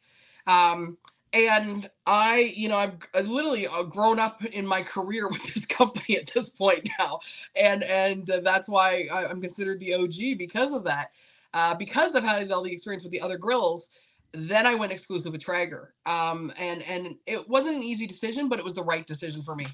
Um, 0.48 0.98
and 1.34 1.92
I, 2.08 2.54
you 2.58 2.70
know, 2.70 2.78
I've, 2.78 2.96
I've 3.16 3.28
literally 3.28 3.68
uh, 3.68 3.84
grown 3.84 4.20
up 4.20 4.46
in 4.46 4.68
my 4.68 4.84
career 4.84 5.30
with 5.32 5.44
this 5.56 5.68
company 5.68 6.18
at 6.18 6.28
this 6.34 6.52
point 6.52 6.90
now, 7.00 7.22
and 7.58 7.84
and 7.84 8.32
uh, 8.32 8.42
that's 8.42 8.70
why 8.70 9.10
I, 9.14 9.28
I'm 9.28 9.42
considered 9.42 9.82
the 9.82 9.96
OG 9.96 10.40
because 10.40 10.74
of 10.74 10.86
that. 10.86 11.12
Uh, 11.54 11.76
because 11.76 12.16
I've 12.16 12.24
had 12.24 12.52
all 12.52 12.64
the 12.64 12.72
experience 12.72 13.04
with 13.04 13.12
the 13.12 13.22
other 13.22 13.38
grills, 13.38 13.92
then 14.34 14.66
I 14.66 14.76
went 14.76 14.92
exclusive 14.92 15.34
with 15.34 15.42
Traeger. 15.42 15.94
Um, 16.06 16.54
and 16.58 16.82
and 16.84 17.16
it 17.26 17.48
wasn't 17.50 17.78
an 17.78 17.84
easy 17.84 18.08
decision, 18.08 18.50
but 18.50 18.60
it 18.60 18.66
was 18.66 18.74
the 18.74 18.84
right 18.84 19.06
decision 19.06 19.42
for 19.42 19.56
me. 19.56 19.68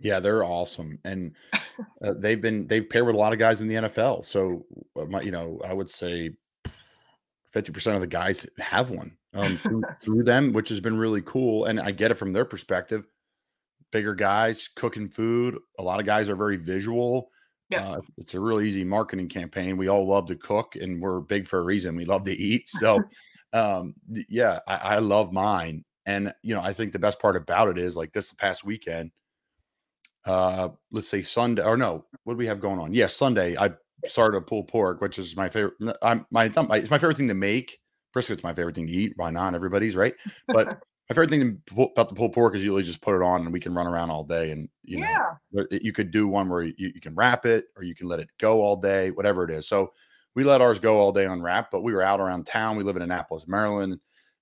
Yeah, 0.00 0.20
they're 0.20 0.44
awesome, 0.44 0.98
and 1.04 1.32
uh, 2.04 2.14
they've 2.16 2.40
been 2.40 2.66
they've 2.66 2.88
paired 2.88 3.06
with 3.06 3.16
a 3.16 3.18
lot 3.18 3.32
of 3.32 3.38
guys 3.38 3.60
in 3.60 3.68
the 3.68 3.74
NFL. 3.74 4.24
So, 4.24 4.64
uh, 4.96 5.06
my, 5.06 5.20
you 5.22 5.32
know, 5.32 5.60
I 5.64 5.72
would 5.72 5.90
say 5.90 6.30
fifty 7.52 7.72
percent 7.72 7.96
of 7.96 8.00
the 8.00 8.06
guys 8.06 8.46
have 8.58 8.90
one 8.90 9.16
um, 9.34 9.56
through, 9.62 9.82
through 10.00 10.22
them, 10.22 10.52
which 10.52 10.68
has 10.68 10.80
been 10.80 10.98
really 10.98 11.22
cool. 11.22 11.64
And 11.64 11.80
I 11.80 11.90
get 11.90 12.10
it 12.10 12.14
from 12.14 12.32
their 12.32 12.44
perspective. 12.44 13.06
Bigger 13.90 14.14
guys 14.14 14.68
cooking 14.76 15.08
food. 15.08 15.58
A 15.78 15.82
lot 15.82 15.98
of 15.98 16.06
guys 16.06 16.28
are 16.28 16.36
very 16.36 16.56
visual. 16.56 17.30
Yeah. 17.70 17.88
Uh, 17.88 18.00
it's 18.16 18.34
a 18.34 18.40
real 18.40 18.60
easy 18.60 18.84
marketing 18.84 19.28
campaign. 19.28 19.76
We 19.76 19.88
all 19.88 20.06
love 20.06 20.26
to 20.28 20.36
cook, 20.36 20.76
and 20.76 21.00
we're 21.00 21.20
big 21.20 21.46
for 21.46 21.58
a 21.58 21.62
reason. 21.62 21.96
We 21.96 22.04
love 22.04 22.24
to 22.24 22.36
eat. 22.36 22.70
So, 22.78 23.02
um, 23.52 23.94
yeah, 24.28 24.60
I, 24.66 24.76
I 24.76 24.98
love 24.98 25.32
mine. 25.32 25.84
And 26.06 26.32
you 26.42 26.54
know, 26.54 26.60
I 26.62 26.72
think 26.72 26.92
the 26.92 26.98
best 26.98 27.20
part 27.20 27.36
about 27.36 27.68
it 27.68 27.78
is 27.78 27.96
like 27.96 28.12
this 28.12 28.32
past 28.32 28.64
weekend. 28.64 29.10
Uh, 30.24 30.68
let's 30.92 31.08
say 31.08 31.22
Sunday 31.22 31.62
or 31.62 31.76
no, 31.76 32.04
what 32.24 32.34
do 32.34 32.38
we 32.38 32.46
have 32.46 32.60
going 32.60 32.78
on? 32.78 32.92
Yes, 32.92 33.16
Sunday. 33.16 33.56
I 33.56 33.70
started 34.06 34.38
a 34.38 34.40
pulled 34.40 34.68
pork, 34.68 35.00
which 35.00 35.18
is 35.18 35.36
my 35.36 35.48
favorite. 35.48 35.74
I'm 36.02 36.26
my, 36.30 36.44
it's 36.46 36.90
my 36.90 36.98
favorite 36.98 37.16
thing 37.16 37.28
to 37.28 37.34
make. 37.34 37.78
Brisket's 38.14 38.42
my 38.42 38.54
favorite 38.54 38.74
thing 38.74 38.86
to 38.86 38.92
eat. 38.92 39.12
Why 39.16 39.30
not? 39.30 39.54
Everybody's 39.54 39.96
right. 39.96 40.14
But 40.46 40.78
my 41.08 41.14
favorite 41.14 41.30
thing 41.30 41.62
about 41.70 42.08
the 42.08 42.14
pulled 42.14 42.34
pork 42.34 42.54
is 42.54 42.62
usually 42.62 42.82
just 42.82 43.00
put 43.00 43.16
it 43.16 43.22
on 43.22 43.42
and 43.42 43.52
we 43.52 43.60
can 43.60 43.74
run 43.74 43.86
around 43.86 44.10
all 44.10 44.24
day. 44.24 44.50
And 44.50 44.68
you 44.84 44.98
know, 45.00 45.06
yeah. 45.06 45.34
but 45.52 45.82
you 45.82 45.92
could 45.92 46.10
do 46.10 46.28
one 46.28 46.48
where 46.48 46.62
you, 46.62 46.74
you 46.76 47.00
can 47.00 47.14
wrap 47.14 47.46
it 47.46 47.66
or 47.76 47.82
you 47.82 47.94
can 47.94 48.08
let 48.08 48.20
it 48.20 48.28
go 48.38 48.60
all 48.60 48.76
day, 48.76 49.10
whatever 49.10 49.44
it 49.44 49.50
is. 49.50 49.66
So 49.66 49.92
we 50.34 50.44
let 50.44 50.60
ours 50.60 50.78
go 50.78 50.98
all 50.98 51.10
day 51.12 51.24
unwrapped, 51.24 51.70
but 51.70 51.82
we 51.82 51.92
were 51.92 52.02
out 52.02 52.20
around 52.20 52.44
town. 52.44 52.76
We 52.76 52.84
live 52.84 52.96
in 52.96 53.02
Annapolis, 53.02 53.48
Maryland, 53.48 53.98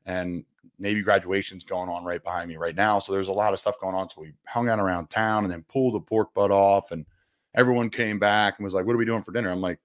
and 0.06 0.44
Navy 0.78 1.02
graduation's 1.02 1.64
going 1.64 1.88
on 1.88 2.04
right 2.04 2.22
behind 2.22 2.48
me 2.48 2.56
right 2.56 2.74
now. 2.74 2.98
So 2.98 3.12
there's 3.12 3.28
a 3.28 3.32
lot 3.32 3.52
of 3.52 3.60
stuff 3.60 3.80
going 3.80 3.94
on. 3.94 4.10
So 4.10 4.20
we 4.20 4.32
hung 4.46 4.68
out 4.68 4.80
around 4.80 5.08
town 5.08 5.44
and 5.44 5.52
then 5.52 5.64
pulled 5.68 5.94
the 5.94 6.00
pork 6.00 6.34
butt 6.34 6.50
off, 6.50 6.90
and 6.90 7.06
everyone 7.54 7.90
came 7.90 8.18
back 8.18 8.58
and 8.58 8.64
was 8.64 8.74
like, 8.74 8.84
"What 8.84 8.94
are 8.94 8.98
we 8.98 9.04
doing 9.06 9.22
for 9.22 9.32
dinner?" 9.32 9.50
I'm 9.50 9.60
like, 9.60 9.78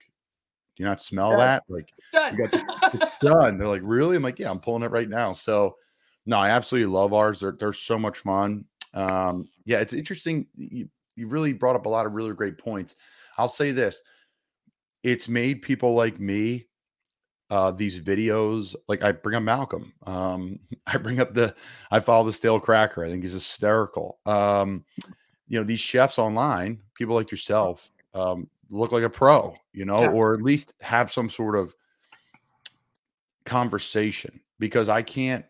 "Do 0.75 0.83
you 0.83 0.85
not 0.85 0.99
smell 1.01 1.31
Yeah. 1.31 1.37
that?" 1.37 1.63
Like 1.69 1.91
Done. 2.11 2.35
you 2.35 2.47
got 2.47 2.65
it's 2.93 3.07
done. 3.21 3.57
They're 3.57 3.67
like, 3.67 3.81
really? 3.83 4.17
I'm 4.17 4.23
like, 4.23 4.39
yeah, 4.39 4.49
I'm 4.49 4.59
pulling 4.59 4.83
it 4.83 4.91
right 4.91 5.07
now. 5.07 5.31
So, 5.31 5.77
no, 6.25 6.37
I 6.37 6.49
absolutely 6.49 6.91
love 6.93 7.13
ours. 7.13 7.39
They're 7.39 7.55
they're 7.59 7.73
so 7.73 7.97
much 7.97 8.19
fun. 8.19 8.65
Um, 8.93 9.47
yeah, 9.65 9.79
it's 9.79 9.93
interesting. 9.93 10.47
You, 10.55 10.89
you 11.15 11.27
really 11.27 11.53
brought 11.53 11.75
up 11.75 11.85
a 11.85 11.89
lot 11.89 12.05
of 12.05 12.13
really 12.13 12.33
great 12.33 12.57
points. 12.57 12.95
I'll 13.37 13.47
say 13.47 13.71
this: 13.71 13.99
it's 15.03 15.27
made 15.27 15.61
people 15.61 15.93
like 15.93 16.19
me. 16.19 16.67
Uh, 17.49 17.69
these 17.69 17.99
videos, 17.99 18.75
like 18.87 19.03
I 19.03 19.11
bring 19.11 19.35
up 19.35 19.43
Malcolm. 19.43 19.91
Um, 20.07 20.59
I 20.87 20.97
bring 20.97 21.19
up 21.19 21.33
the 21.33 21.53
I 21.91 21.99
follow 21.99 22.23
the 22.23 22.31
Stalekracker. 22.31 23.05
I 23.05 23.09
think 23.09 23.23
he's 23.23 23.33
hysterical. 23.33 24.19
Um, 24.25 24.85
you 25.47 25.59
know, 25.59 25.65
these 25.65 25.81
chefs 25.81 26.17
online, 26.17 26.79
people 26.93 27.13
like 27.13 27.29
yourself, 27.29 27.89
um, 28.13 28.47
look 28.69 28.93
like 28.93 29.03
a 29.03 29.09
pro, 29.09 29.53
you 29.73 29.83
know, 29.83 29.99
Yeah. 29.99 30.11
or 30.11 30.33
at 30.33 30.41
least 30.41 30.73
have 30.79 31.11
some 31.11 31.29
sort 31.29 31.57
of 31.57 31.75
conversation 33.45 34.39
because 34.59 34.87
I 34.87 35.01
can't 35.01 35.43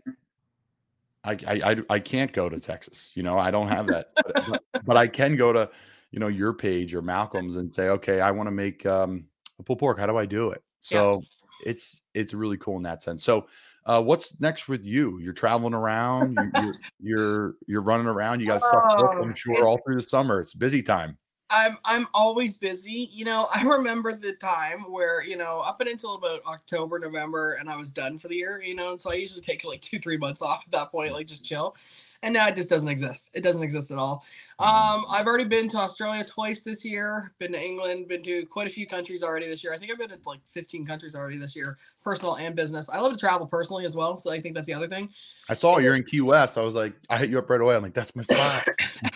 I, 1.24 1.32
I 1.32 1.72
I 1.72 1.76
I 1.90 2.00
can't 2.00 2.34
go 2.34 2.50
to 2.50 2.60
Texas. 2.60 3.12
You 3.16 3.24
know, 3.24 3.38
I 3.38 3.52
don't 3.52 3.68
have 3.68 3.88
that, 3.88 4.08
but, 4.16 4.64
but, 4.86 4.98
I 4.98 5.08
can 5.08 5.36
go 5.36 5.54
to 5.54 5.70
you 6.12 6.20
know 6.20 6.28
your 6.28 6.54
page 6.54 6.96
or 6.96 7.02
Malcolm's 7.02 7.58
and 7.58 7.74
say, 7.74 7.90
okay, 7.90 8.22
I 8.22 8.32
want 8.32 8.48
to 8.48 8.52
make 8.52 8.86
um, 8.86 9.26
a 9.60 9.64
pulled 9.64 9.80
pork. 9.80 10.00
How 10.00 10.08
do 10.08 10.18
I 10.18 10.26
do 10.26 10.52
it? 10.52 10.64
Yeah. 10.90 10.98
So 10.98 11.22
it's 11.66 12.02
it's 12.14 12.34
really 12.34 12.58
cool 12.58 12.78
in 12.78 12.84
that 12.84 13.04
sense. 13.04 13.24
So 13.24 13.48
Uh, 13.84 14.00
what's 14.00 14.40
next 14.40 14.68
with 14.68 14.86
you? 14.86 15.18
You're 15.20 15.34
traveling 15.34 15.74
around. 15.74 16.36
You, 16.36 16.52
you're, 16.54 16.74
you're 17.02 17.56
you're 17.66 17.82
running 17.82 18.06
around. 18.06 18.40
You 18.40 18.46
got 18.46 18.62
stuff 18.62 18.84
booked, 18.96 19.16
I'm 19.22 19.32
Oh, 19.32 19.34
sure 19.34 19.68
all 19.68 19.80
through 19.84 19.96
the 19.96 20.04
summer. 20.04 20.40
It's 20.40 20.54
busy 20.54 20.84
time. 20.84 21.18
I'm 21.52 21.78
I'm 21.86 22.08
always 22.14 22.56
busy. 22.56 23.10
You 23.14 23.26
know, 23.26 23.48
I 23.54 23.62
remember 23.64 24.16
the 24.16 24.34
time 24.34 24.92
where, 24.92 25.22
you 25.22 25.36
know, 25.36 25.60
up 25.60 25.80
and 25.82 25.90
until 25.90 26.16
about 26.16 26.44
October, 26.48 26.98
November, 26.98 27.54
and 27.54 27.70
I 27.70 27.76
was 27.76 27.92
done 27.92 28.18
for 28.18 28.30
the 28.30 28.38
year, 28.38 28.62
you 28.64 28.74
know, 28.74 28.92
and 28.92 29.02
so 29.02 29.12
I 29.12 29.16
usually 29.16 29.42
take 29.42 29.64
like 29.64 29.82
two, 29.82 30.00
three 30.00 30.18
months 30.18 30.42
off 30.42 30.64
at 30.66 30.72
that 30.72 30.92
point, 30.92 31.14
like 31.14 31.28
just 31.28 31.46
chill. 31.46 31.76
And 32.24 32.36
now 32.36 32.48
it 32.48 32.56
just 32.56 32.70
doesn't 32.70 32.88
exist. 32.88 33.32
It 33.34 33.42
doesn't 33.42 33.64
exist 33.64 33.90
at 33.90 33.98
all. 33.98 34.24
Um, 34.60 35.06
I've 35.10 35.26
already 35.26 35.44
been 35.44 35.68
to 35.70 35.78
Australia 35.78 36.24
twice 36.24 36.64
this 36.64 36.86
year, 36.86 37.32
been 37.40 37.52
to 37.54 37.60
England, 37.60 38.08
been 38.08 38.22
to 38.22 38.46
quite 38.46 38.68
a 38.68 38.70
few 38.70 38.86
countries 38.86 39.24
already 39.24 39.48
this 39.48 39.64
year. 39.64 39.74
I 39.74 39.80
think 39.80 39.92
I've 39.92 39.98
been 39.98 40.10
to 40.10 40.20
like 40.28 40.40
15 40.50 40.86
countries 40.86 41.16
already 41.16 41.40
this 41.40 41.56
year, 41.56 41.80
personal 42.04 42.36
and 42.36 42.56
business. 42.56 42.90
I 42.90 43.00
love 43.00 43.14
to 43.14 43.18
travel 43.18 43.48
personally 43.48 43.86
as 43.86 43.96
well. 43.96 44.20
So 44.20 44.32
I 44.32 44.40
think 44.40 44.54
that's 44.54 44.68
the 44.68 44.74
other 44.76 44.88
thing. 44.88 45.10
I 45.50 45.56
saw 45.56 45.80
you're 45.80 45.96
in 45.96 46.04
Key 46.04 46.22
West. 46.22 46.60
I 46.60 46.62
was 46.62 46.76
like, 46.76 46.94
I 47.10 47.18
hit 47.18 47.32
you 47.32 47.40
up 47.40 47.50
right 47.50 47.60
away. 47.60 47.76
I'm 47.76 47.82
like, 47.82 47.96
that's 47.96 48.16
my 48.16 48.22
spot. 48.22 48.68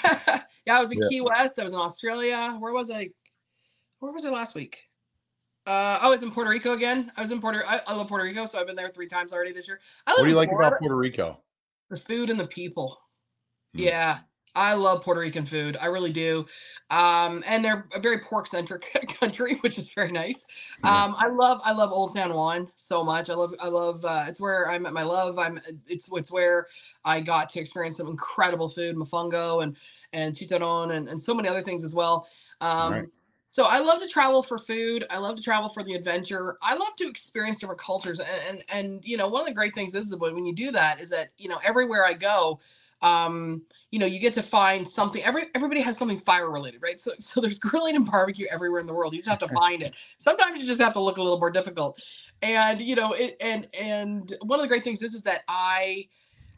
yeah, 0.65 0.77
I 0.77 0.81
was 0.81 0.91
in 0.91 0.99
Yeah. 1.01 1.07
Key 1.09 1.21
West. 1.21 1.59
I 1.59 1.63
was 1.63 1.73
in 1.73 1.79
Australia. 1.79 2.55
Where 2.59 2.73
was 2.73 2.89
I? 2.89 3.09
Where 3.99 4.11
was 4.11 4.25
I 4.25 4.29
last 4.29 4.55
week? 4.55 4.83
Uh, 5.65 5.97
I 6.01 6.09
was 6.09 6.21
in 6.21 6.31
Puerto 6.31 6.51
Rico 6.51 6.73
again. 6.73 7.11
I 7.17 7.21
was 7.21 7.31
in 7.31 7.41
Puerto. 7.41 7.59
I, 7.67 7.81
I 7.87 7.95
love 7.95 8.07
Puerto 8.07 8.23
Rico, 8.23 8.45
so 8.45 8.59
I've 8.59 8.67
been 8.67 8.75
there 8.75 8.89
three 8.89 9.07
times 9.07 9.33
already 9.33 9.51
this 9.51 9.67
year. 9.67 9.79
I 10.05 10.11
what 10.11 10.23
do 10.23 10.29
you 10.29 10.35
like 10.35 10.49
Florida. 10.49 10.67
about 10.67 10.79
Puerto 10.79 10.95
Rico? 10.95 11.39
the 11.89 11.97
food 11.97 12.29
and 12.29 12.39
the 12.39 12.47
people? 12.47 12.99
Hmm. 13.73 13.81
Yeah, 13.81 14.19
I 14.55 14.73
love 14.73 15.03
Puerto 15.03 15.21
Rican 15.21 15.45
food. 15.45 15.77
I 15.79 15.87
really 15.87 16.13
do. 16.13 16.45
Um, 16.91 17.43
and 17.47 17.65
they're 17.65 17.87
a 17.93 17.99
very 17.99 18.19
pork 18.19 18.47
centric 18.47 18.93
country, 19.19 19.55
which 19.61 19.77
is 19.77 19.91
very 19.93 20.11
nice. 20.11 20.45
Um, 20.83 21.15
I 21.17 21.27
love 21.27 21.61
I 21.63 21.71
love 21.71 21.91
Old 21.91 22.11
San 22.11 22.33
Juan 22.33 22.71
so 22.75 23.03
much. 23.03 23.29
I 23.29 23.33
love 23.33 23.53
I 23.59 23.67
love 23.67 24.05
uh, 24.05 24.25
it's 24.27 24.39
where 24.39 24.69
I 24.69 24.77
met 24.77 24.93
my 24.93 25.03
love. 25.03 25.39
I'm 25.39 25.59
it's 25.87 26.09
it's 26.11 26.31
where 26.31 26.67
I 27.03 27.21
got 27.21 27.49
to 27.49 27.59
experience 27.59 27.97
some 27.97 28.07
incredible 28.07 28.69
food, 28.69 28.95
mofongo 28.95 29.63
and 29.63 29.75
and 30.13 30.35
chicharron 30.35 30.95
and, 30.95 31.07
and 31.07 31.21
so 31.21 31.33
many 31.33 31.47
other 31.47 31.61
things 31.61 31.83
as 31.83 31.93
well. 31.93 32.27
Um, 32.61 32.93
Right. 32.93 33.05
So 33.55 33.63
I 33.63 33.79
love 33.79 34.01
to 34.01 34.07
travel 34.09 34.43
for 34.43 34.57
food. 34.57 35.05
I 35.09 35.17
love 35.17 35.37
to 35.37 35.41
travel 35.41 35.69
for 35.69 35.81
the 35.81 35.93
adventure. 35.93 36.57
I 36.61 36.75
love 36.75 36.93
to 36.97 37.07
experience 37.07 37.57
different 37.57 37.79
cultures. 37.79 38.19
And 38.19 38.29
and, 38.49 38.63
and 38.67 39.05
you 39.05 39.15
know, 39.15 39.29
one 39.29 39.39
of 39.39 39.47
the 39.47 39.53
great 39.53 39.73
things 39.73 39.95
is 39.95 40.09
that 40.09 40.19
when 40.19 40.45
you 40.45 40.53
do 40.53 40.71
that 40.71 40.99
is 40.99 41.09
that 41.11 41.29
you 41.37 41.47
know 41.47 41.59
everywhere 41.63 42.03
I 42.03 42.15
go, 42.15 42.59
um, 43.01 43.61
you 43.91 43.99
know, 43.99 44.05
you 44.05 44.19
get 44.19 44.33
to 44.33 44.41
find 44.41 44.85
something. 44.85 45.23
Every 45.23 45.43
everybody 45.55 45.79
has 45.79 45.97
something 45.97 46.19
fire 46.19 46.51
related, 46.51 46.81
right? 46.81 46.99
So 46.99 47.13
so 47.19 47.39
there's 47.39 47.57
grilling 47.57 47.95
and 47.95 48.05
barbecue 48.05 48.45
everywhere 48.51 48.81
in 48.81 48.87
the 48.87 48.93
world. 48.93 49.13
You 49.13 49.19
just 49.19 49.29
have 49.29 49.49
to 49.49 49.55
find 49.55 49.81
it. 49.81 49.93
Sometimes 50.17 50.61
you 50.61 50.67
just 50.67 50.81
have 50.81 50.91
to 50.91 50.99
look 50.99 51.15
a 51.15 51.21
little 51.21 51.39
more 51.39 51.49
difficult. 51.49 52.01
And 52.41 52.81
you 52.81 52.95
know, 52.95 53.13
it 53.13 53.37
and 53.39 53.69
and 53.73 54.35
one 54.41 54.59
of 54.59 54.63
the 54.63 54.67
great 54.67 54.83
things 54.83 55.01
is 55.01 55.13
is 55.13 55.21
that 55.21 55.43
I 55.47 56.09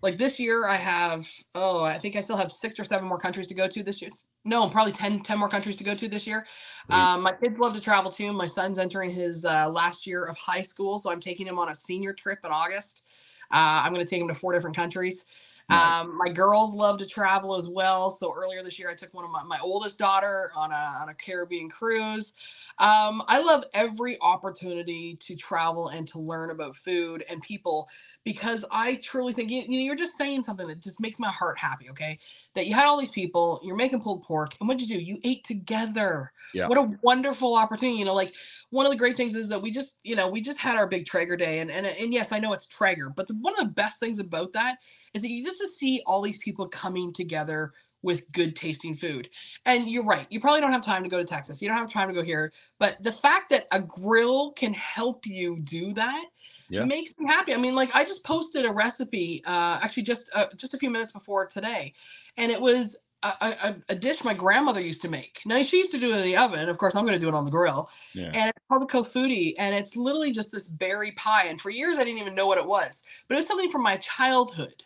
like 0.01 0.17
this 0.17 0.39
year 0.39 0.67
I 0.67 0.75
have 0.75 1.27
oh 1.55 1.83
I 1.83 1.97
think 1.97 2.15
I 2.15 2.21
still 2.21 2.37
have 2.37 2.51
six 2.51 2.79
or 2.79 2.83
seven 2.83 3.07
more 3.07 3.19
countries 3.19 3.47
to 3.47 3.53
go 3.53 3.67
to 3.67 3.83
this 3.83 4.01
year. 4.01 4.11
No, 4.45 4.69
probably 4.69 4.93
10, 4.93 5.21
10 5.21 5.39
more 5.39 5.49
countries 5.49 5.75
to 5.75 5.83
go 5.83 5.93
to 5.93 6.07
this 6.07 6.25
year. 6.25 6.47
Um, 6.89 7.21
my 7.21 7.33
kids 7.33 7.59
love 7.59 7.73
to 7.73 7.81
travel 7.81 8.09
too. 8.09 8.31
My 8.31 8.47
son's 8.47 8.79
entering 8.79 9.11
his 9.11 9.43
uh, 9.43 9.67
last 9.69 10.07
year 10.07 10.23
of 10.23 10.37
high 10.37 10.61
school, 10.61 10.99
so 10.99 11.11
I'm 11.11 11.19
taking 11.19 11.45
him 11.45 11.59
on 11.59 11.67
a 11.67 11.75
senior 11.75 12.13
trip 12.13 12.39
in 12.45 12.51
August. 12.51 13.07
Uh, 13.51 13.83
I'm 13.83 13.93
going 13.93 14.05
to 14.05 14.09
take 14.09 14.21
him 14.21 14.29
to 14.29 14.33
four 14.33 14.53
different 14.53 14.75
countries. 14.75 15.25
Um, 15.69 16.17
my 16.17 16.29
girls 16.29 16.73
love 16.73 16.97
to 16.99 17.05
travel 17.05 17.55
as 17.55 17.67
well. 17.67 18.09
So 18.09 18.33
earlier 18.33 18.63
this 18.63 18.79
year, 18.79 18.89
I 18.89 18.93
took 18.93 19.13
one 19.13 19.25
of 19.25 19.31
my, 19.31 19.43
my 19.43 19.59
oldest 19.59 19.99
daughter 19.99 20.49
on 20.55 20.71
a, 20.71 20.97
on 21.01 21.09
a 21.09 21.13
Caribbean 21.13 21.69
cruise. 21.69 22.35
Um, 22.79 23.23
I 23.27 23.39
love 23.39 23.65
every 23.73 24.17
opportunity 24.21 25.17
to 25.19 25.35
travel 25.35 25.89
and 25.89 26.07
to 26.09 26.19
learn 26.19 26.51
about 26.51 26.75
food 26.75 27.25
and 27.27 27.41
people 27.41 27.89
because 28.27 28.65
I 28.71 28.95
truly 28.95 29.31
think 29.31 29.49
you, 29.49 29.61
you 29.61 29.79
know 29.79 29.85
you're 29.85 29.95
just 29.95 30.17
saying 30.17 30.43
something 30.43 30.67
that 30.67 30.81
just 30.81 30.99
makes 30.99 31.17
my 31.17 31.31
heart 31.31 31.57
happy. 31.57 31.89
Okay, 31.89 32.19
that 32.55 32.67
you 32.67 32.73
had 32.73 32.85
all 32.85 32.99
these 32.99 33.09
people, 33.09 33.61
you're 33.63 33.75
making 33.75 34.01
pulled 34.01 34.23
pork, 34.23 34.49
and 34.59 34.67
what'd 34.67 34.81
you 34.81 34.97
do? 34.97 35.01
You 35.01 35.19
ate 35.23 35.43
together. 35.43 36.31
Yeah. 36.53 36.67
What 36.67 36.77
a 36.77 36.91
wonderful 37.01 37.55
opportunity. 37.55 37.99
You 37.99 38.05
know, 38.05 38.13
like 38.13 38.33
one 38.71 38.85
of 38.85 38.91
the 38.91 38.97
great 38.97 39.15
things 39.15 39.35
is 39.35 39.49
that 39.49 39.61
we 39.61 39.71
just, 39.71 39.99
you 40.03 40.15
know, 40.15 40.29
we 40.29 40.41
just 40.41 40.59
had 40.59 40.75
our 40.75 40.87
big 40.87 41.05
Traeger 41.05 41.37
day, 41.37 41.59
and 41.59 41.71
and 41.71 41.85
and 41.85 42.13
yes, 42.13 42.31
I 42.31 42.39
know 42.39 42.53
it's 42.53 42.65
Traeger, 42.65 43.09
but 43.09 43.27
the, 43.27 43.35
one 43.35 43.53
of 43.53 43.59
the 43.59 43.73
best 43.73 43.99
things 43.99 44.19
about 44.19 44.51
that 44.53 44.77
is 45.13 45.21
that 45.21 45.29
you 45.29 45.43
just 45.43 45.61
to 45.61 45.67
see 45.69 46.01
all 46.05 46.21
these 46.21 46.37
people 46.37 46.67
coming 46.67 47.13
together 47.13 47.71
with 48.03 48.31
good 48.31 48.55
tasting 48.55 48.93
food. 48.93 49.29
And 49.65 49.89
you're 49.89 50.05
right, 50.05 50.27
you 50.29 50.39
probably 50.39 50.61
don't 50.61 50.71
have 50.71 50.83
time 50.83 51.03
to 51.03 51.09
go 51.09 51.17
to 51.17 51.25
Texas. 51.25 51.61
You 51.61 51.67
don't 51.67 51.77
have 51.77 51.91
time 51.91 52.07
to 52.07 52.13
go 52.13 52.23
here, 52.23 52.53
but 52.79 53.01
the 53.01 53.11
fact 53.11 53.49
that 53.49 53.67
a 53.71 53.81
grill 53.81 54.51
can 54.51 54.73
help 54.73 55.25
you 55.25 55.59
do 55.61 55.93
that 55.93 56.25
Yeah. 56.69 56.87
makes 56.87 57.13
me 57.17 57.25
happy. 57.27 57.53
I 57.53 57.57
mean, 57.57 57.75
like 57.75 57.89
I 57.95 58.03
just 58.03 58.23
posted 58.25 58.65
a 58.65 58.71
recipe, 58.71 59.43
uh, 59.45 59.79
actually 59.81 60.03
just 60.03 60.29
uh, 60.35 60.47
just 60.55 60.73
a 60.73 60.77
few 60.77 60.89
minutes 60.89 61.11
before 61.11 61.45
today, 61.47 61.93
and 62.37 62.51
it 62.51 62.59
was 62.61 63.01
a, 63.23 63.27
a, 63.41 63.75
a 63.89 63.95
dish 63.95 64.23
my 64.23 64.33
grandmother 64.33 64.81
used 64.81 65.01
to 65.01 65.09
make. 65.09 65.41
Now 65.45 65.61
she 65.63 65.77
used 65.77 65.91
to 65.91 65.99
do 65.99 66.11
it 66.11 66.17
in 66.17 66.23
the 66.23 66.37
oven. 66.37 66.69
Of 66.69 66.77
course, 66.77 66.95
I'm 66.95 67.05
going 67.05 67.19
to 67.19 67.23
do 67.23 67.27
it 67.29 67.33
on 67.33 67.45
the 67.45 67.51
grill, 67.51 67.89
Yeah. 68.13 68.33
and 68.33 68.49
it's 68.49 68.65
called 68.69 68.83
a 68.83 68.85
clafouti, 68.85 69.55
and 69.57 69.75
it's 69.75 69.95
literally 69.95 70.31
just 70.31 70.51
this 70.51 70.69
berry 70.69 71.11
pie. 71.13 71.45
And 71.45 71.59
for 71.59 71.69
years, 71.69 71.97
I 71.97 72.03
didn't 72.03 72.19
even 72.19 72.35
know 72.35 72.47
what 72.47 72.57
it 72.57 72.65
was, 72.65 73.03
but 73.27 73.35
it 73.35 73.37
was 73.37 73.47
something 73.47 73.69
from 73.71 73.83
my 73.83 73.97
childhood 73.97 74.83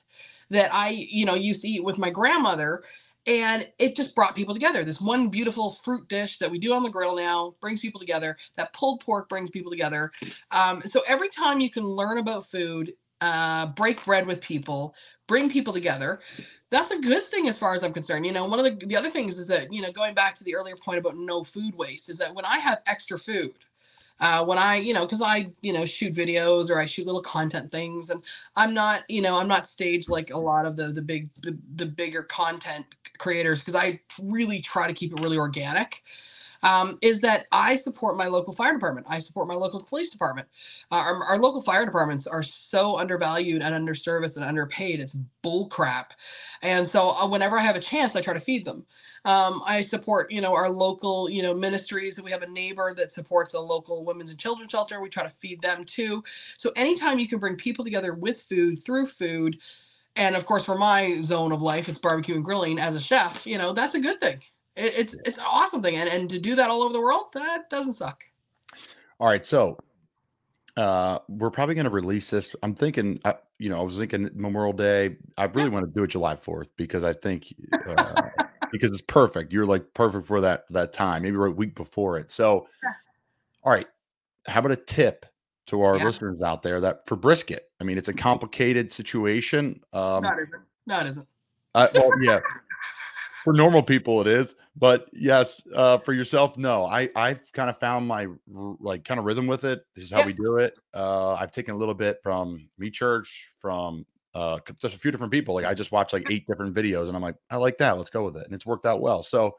that 0.49 0.73
I, 0.73 0.89
you 0.89 1.25
know, 1.25 1.35
used 1.35 1.61
to 1.61 1.67
eat 1.67 1.83
with 1.83 1.97
my 1.97 2.09
grandmother. 2.09 2.83
And 3.25 3.67
it 3.79 3.95
just 3.95 4.15
brought 4.15 4.35
people 4.35 4.53
together. 4.53 4.83
This 4.83 5.01
one 5.01 5.29
beautiful 5.29 5.71
fruit 5.71 6.07
dish 6.09 6.39
that 6.39 6.51
we 6.51 6.59
do 6.59 6.73
on 6.73 6.83
the 6.83 6.89
grill 6.89 7.15
now 7.15 7.53
brings 7.61 7.81
people 7.81 7.99
together. 7.99 8.37
That 8.57 8.73
pulled 8.73 9.01
pork 9.01 9.29
brings 9.29 9.49
people 9.49 9.71
together. 9.71 10.11
Um, 10.51 10.81
so 10.85 11.03
every 11.07 11.29
time 11.29 11.61
you 11.61 11.69
can 11.69 11.85
learn 11.85 12.17
about 12.17 12.47
food, 12.49 12.93
uh, 13.21 13.67
break 13.67 14.03
bread 14.05 14.27
with 14.27 14.41
people, 14.41 14.95
bring 15.27 15.49
people 15.49 15.73
together, 15.73 16.19
that's 16.71 16.91
a 16.91 16.99
good 16.99 17.23
thing 17.25 17.47
as 17.47 17.57
far 17.57 17.75
as 17.75 17.83
I'm 17.83 17.93
concerned. 17.93 18.25
You 18.25 18.33
know, 18.33 18.45
one 18.45 18.59
of 18.59 18.65
the, 18.65 18.85
the 18.87 18.97
other 18.97 19.09
things 19.09 19.37
is 19.37 19.47
that, 19.47 19.71
you 19.73 19.81
know, 19.81 19.91
going 19.91 20.15
back 20.15 20.35
to 20.35 20.43
the 20.43 20.55
earlier 20.55 20.75
point 20.75 20.99
about 20.99 21.17
no 21.17 21.43
food 21.43 21.75
waste, 21.75 22.09
is 22.09 22.17
that 22.19 22.35
when 22.35 22.45
I 22.45 22.59
have 22.59 22.81
extra 22.87 23.19
food, 23.19 23.53
uh, 24.21 24.45
when 24.45 24.57
I, 24.59 24.77
you 24.77 24.93
know, 24.93 25.05
because 25.05 25.21
I, 25.23 25.51
you 25.61 25.73
know, 25.73 25.83
shoot 25.83 26.13
videos 26.13 26.69
or 26.69 26.79
I 26.79 26.85
shoot 26.85 27.07
little 27.07 27.23
content 27.23 27.71
things, 27.71 28.11
and 28.11 28.23
I'm 28.55 28.73
not, 28.73 29.03
you 29.09 29.21
know, 29.21 29.35
I'm 29.35 29.47
not 29.47 29.67
staged 29.67 30.09
like 30.09 30.31
a 30.31 30.37
lot 30.37 30.65
of 30.65 30.75
the 30.77 30.89
the 30.89 31.01
big 31.01 31.29
the, 31.41 31.57
the 31.75 31.87
bigger 31.87 32.23
content 32.23 32.85
creators 33.17 33.61
because 33.61 33.75
I 33.75 33.99
really 34.23 34.61
try 34.61 34.87
to 34.87 34.93
keep 34.93 35.11
it 35.13 35.19
really 35.19 35.37
organic. 35.37 36.03
Um, 36.63 36.97
is 37.01 37.21
that 37.21 37.47
I 37.51 37.75
support 37.75 38.17
my 38.17 38.27
local 38.27 38.53
fire 38.53 38.73
department. 38.73 39.07
I 39.09 39.19
support 39.19 39.47
my 39.47 39.55
local 39.55 39.81
police 39.83 40.09
department. 40.09 40.47
Uh, 40.91 40.95
our, 40.95 41.23
our 41.23 41.37
local 41.37 41.61
fire 41.61 41.85
departments 41.85 42.27
are 42.27 42.43
so 42.43 42.97
undervalued 42.97 43.61
and 43.61 43.73
underserviced 43.73 44.35
and 44.35 44.45
underpaid. 44.45 44.99
It's 44.99 45.17
bull 45.41 45.67
crap. 45.69 46.13
And 46.61 46.87
so 46.87 47.09
uh, 47.09 47.27
whenever 47.27 47.57
I 47.57 47.61
have 47.61 47.75
a 47.75 47.79
chance, 47.79 48.15
I 48.15 48.21
try 48.21 48.33
to 48.33 48.39
feed 48.39 48.65
them. 48.65 48.85
Um, 49.25 49.61
I 49.65 49.81
support, 49.81 50.31
you 50.31 50.41
know, 50.41 50.55
our 50.55 50.69
local, 50.69 51.29
you 51.29 51.43
know, 51.43 51.53
ministries. 51.53 52.21
We 52.21 52.31
have 52.31 52.41
a 52.41 52.49
neighbor 52.49 52.93
that 52.95 53.11
supports 53.11 53.53
a 53.53 53.59
local 53.59 54.03
women's 54.03 54.31
and 54.31 54.39
children's 54.39 54.71
shelter. 54.71 55.01
We 55.01 55.09
try 55.09 55.23
to 55.23 55.29
feed 55.29 55.61
them 55.61 55.85
too. 55.85 56.23
So 56.57 56.71
anytime 56.75 57.19
you 57.19 57.27
can 57.27 57.39
bring 57.39 57.55
people 57.55 57.85
together 57.85 58.13
with 58.13 58.41
food 58.41 58.83
through 58.83 59.05
food, 59.07 59.59
and 60.15 60.35
of 60.35 60.45
course 60.45 60.63
for 60.63 60.77
my 60.77 61.21
zone 61.21 61.51
of 61.51 61.61
life, 61.61 61.87
it's 61.87 61.99
barbecue 61.99 62.35
and 62.35 62.43
grilling 62.43 62.79
as 62.79 62.95
a 62.95 63.01
chef. 63.01 63.45
You 63.45 63.57
know, 63.57 63.73
that's 63.73 63.95
a 63.95 63.99
good 63.99 64.19
thing. 64.19 64.41
It, 64.75 64.93
it's 64.95 65.21
it's 65.25 65.37
an 65.37 65.43
awesome 65.47 65.81
thing, 65.81 65.95
and 65.95 66.09
and 66.09 66.29
to 66.29 66.39
do 66.39 66.55
that 66.55 66.69
all 66.69 66.81
over 66.83 66.93
the 66.93 67.01
world, 67.01 67.27
that 67.33 67.69
doesn't 67.69 67.93
suck. 67.93 68.23
All 69.19 69.27
right, 69.27 69.45
so 69.45 69.77
uh 70.77 71.19
we're 71.27 71.49
probably 71.49 71.75
going 71.75 71.85
to 71.85 71.91
release 71.91 72.29
this. 72.29 72.55
I'm 72.63 72.73
thinking, 72.73 73.19
uh, 73.25 73.33
you 73.59 73.69
know, 73.69 73.79
I 73.79 73.83
was 73.83 73.97
thinking 73.97 74.29
Memorial 74.33 74.71
Day. 74.73 75.17
I 75.37 75.45
really 75.45 75.69
want 75.69 75.85
to 75.85 75.91
do 75.91 76.03
it 76.03 76.07
July 76.07 76.35
4th 76.35 76.69
because 76.77 77.03
I 77.03 77.11
think 77.11 77.53
uh, 77.87 78.21
because 78.71 78.89
it's 78.91 79.01
perfect. 79.01 79.51
You're 79.51 79.65
like 79.65 79.93
perfect 79.93 80.27
for 80.27 80.39
that 80.41 80.63
that 80.69 80.93
time. 80.93 81.23
Maybe 81.23 81.35
we're 81.35 81.47
a 81.47 81.51
week 81.51 81.75
before 81.75 82.17
it. 82.17 82.31
So, 82.31 82.67
all 83.63 83.73
right, 83.73 83.87
how 84.47 84.61
about 84.61 84.71
a 84.71 84.77
tip 84.77 85.25
to 85.67 85.81
our 85.83 85.97
Yeah. 85.97 86.05
listeners 86.05 86.41
out 86.41 86.63
there 86.63 86.79
that 86.79 87.05
for 87.05 87.17
brisket? 87.17 87.69
I 87.81 87.83
mean, 87.83 87.97
it's 87.97 88.09
a 88.09 88.13
complicated 88.29 88.93
situation. 88.93 89.83
Um, 89.91 90.23
no, 90.23 90.29
it 90.29 90.47
isn't. 90.47 90.63
No, 90.87 90.99
it 91.01 91.07
isn't. 91.07 91.27
uh, 91.75 91.87
well, 91.93 92.09
yeah. 92.21 92.39
For 93.43 93.53
normal 93.53 93.81
people, 93.81 94.21
it 94.21 94.27
is, 94.27 94.55
but 94.75 95.07
yes, 95.13 95.61
uh, 95.73 95.97
for 95.97 96.13
yourself, 96.13 96.57
no. 96.57 96.85
I 96.85 97.09
I've 97.15 97.51
kind 97.53 97.69
of 97.69 97.77
found 97.79 98.07
my 98.07 98.27
like 98.47 99.03
kind 99.03 99.19
of 99.19 99.25
rhythm 99.25 99.47
with 99.47 99.63
it. 99.63 99.85
This 99.95 100.05
is 100.05 100.11
how 100.11 100.19
Yeah. 100.19 100.27
we 100.27 100.33
do 100.33 100.57
it. 100.57 100.77
Uh, 100.93 101.33
I've 101.33 101.51
taken 101.51 101.73
a 101.73 101.77
little 101.77 101.95
bit 101.95 102.19
from 102.21 102.69
Meat 102.77 102.93
Church, 102.93 103.49
from 103.59 104.05
uh, 104.35 104.59
just 104.79 104.95
a 104.95 104.99
few 104.99 105.11
different 105.11 105.31
people. 105.31 105.55
Like 105.55 105.65
I 105.65 105.73
just 105.73 105.91
watched 105.91 106.13
like 106.13 106.29
eight 106.29 106.45
different 106.45 106.75
videos, 106.75 107.07
and 107.07 107.15
I'm 107.15 107.21
like, 107.21 107.35
I 107.49 107.55
like 107.55 107.77
that. 107.79 107.97
Let's 107.97 108.09
go 108.11 108.23
with 108.25 108.37
it, 108.37 108.45
and 108.45 108.53
it's 108.53 108.65
worked 108.65 108.85
out 108.85 109.01
well. 109.01 109.23
So, 109.23 109.55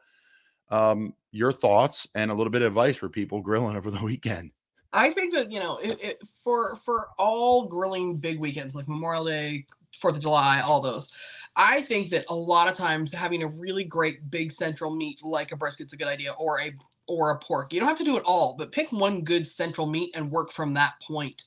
um, 0.69 1.13
your 1.31 1.51
thoughts 1.51 2.07
and 2.15 2.31
a 2.31 2.33
little 2.33 2.51
bit 2.51 2.61
of 2.61 2.67
advice 2.67 2.95
for 2.95 3.09
people 3.09 3.41
grilling 3.41 3.75
over 3.75 3.91
the 3.91 4.03
weekend. 4.03 4.51
I 4.93 5.11
think 5.11 5.33
that 5.33 5.51
you 5.51 5.59
know, 5.59 5.77
it, 5.79 5.97
it, 6.01 6.21
for 6.43 6.75
for 6.75 7.09
all 7.17 7.65
grilling 7.67 8.17
big 8.17 8.39
weekends 8.39 8.75
like 8.75 8.87
Memorial 8.87 9.25
Day, 9.25 9.65
Fourth 9.99 10.15
of 10.15 10.21
July, 10.21 10.61
all 10.61 10.81
those, 10.81 11.13
I 11.55 11.81
think 11.81 12.09
that 12.09 12.25
a 12.29 12.35
lot 12.35 12.69
of 12.69 12.77
times 12.77 13.13
having 13.13 13.43
a 13.43 13.47
really 13.47 13.83
great 13.83 14.29
big 14.31 14.51
central 14.51 14.95
meat 14.95 15.21
like 15.23 15.51
a 15.51 15.55
brisket's 15.55 15.93
a 15.93 15.97
good 15.97 16.07
idea, 16.07 16.33
or 16.39 16.59
a 16.59 16.73
or 17.07 17.31
a 17.31 17.39
pork. 17.39 17.73
You 17.73 17.79
don't 17.79 17.89
have 17.89 17.97
to 17.97 18.03
do 18.03 18.15
it 18.17 18.23
all, 18.25 18.55
but 18.57 18.71
pick 18.71 18.91
one 18.91 19.23
good 19.23 19.45
central 19.47 19.87
meat 19.87 20.11
and 20.15 20.31
work 20.31 20.51
from 20.51 20.73
that 20.73 20.93
point. 21.05 21.43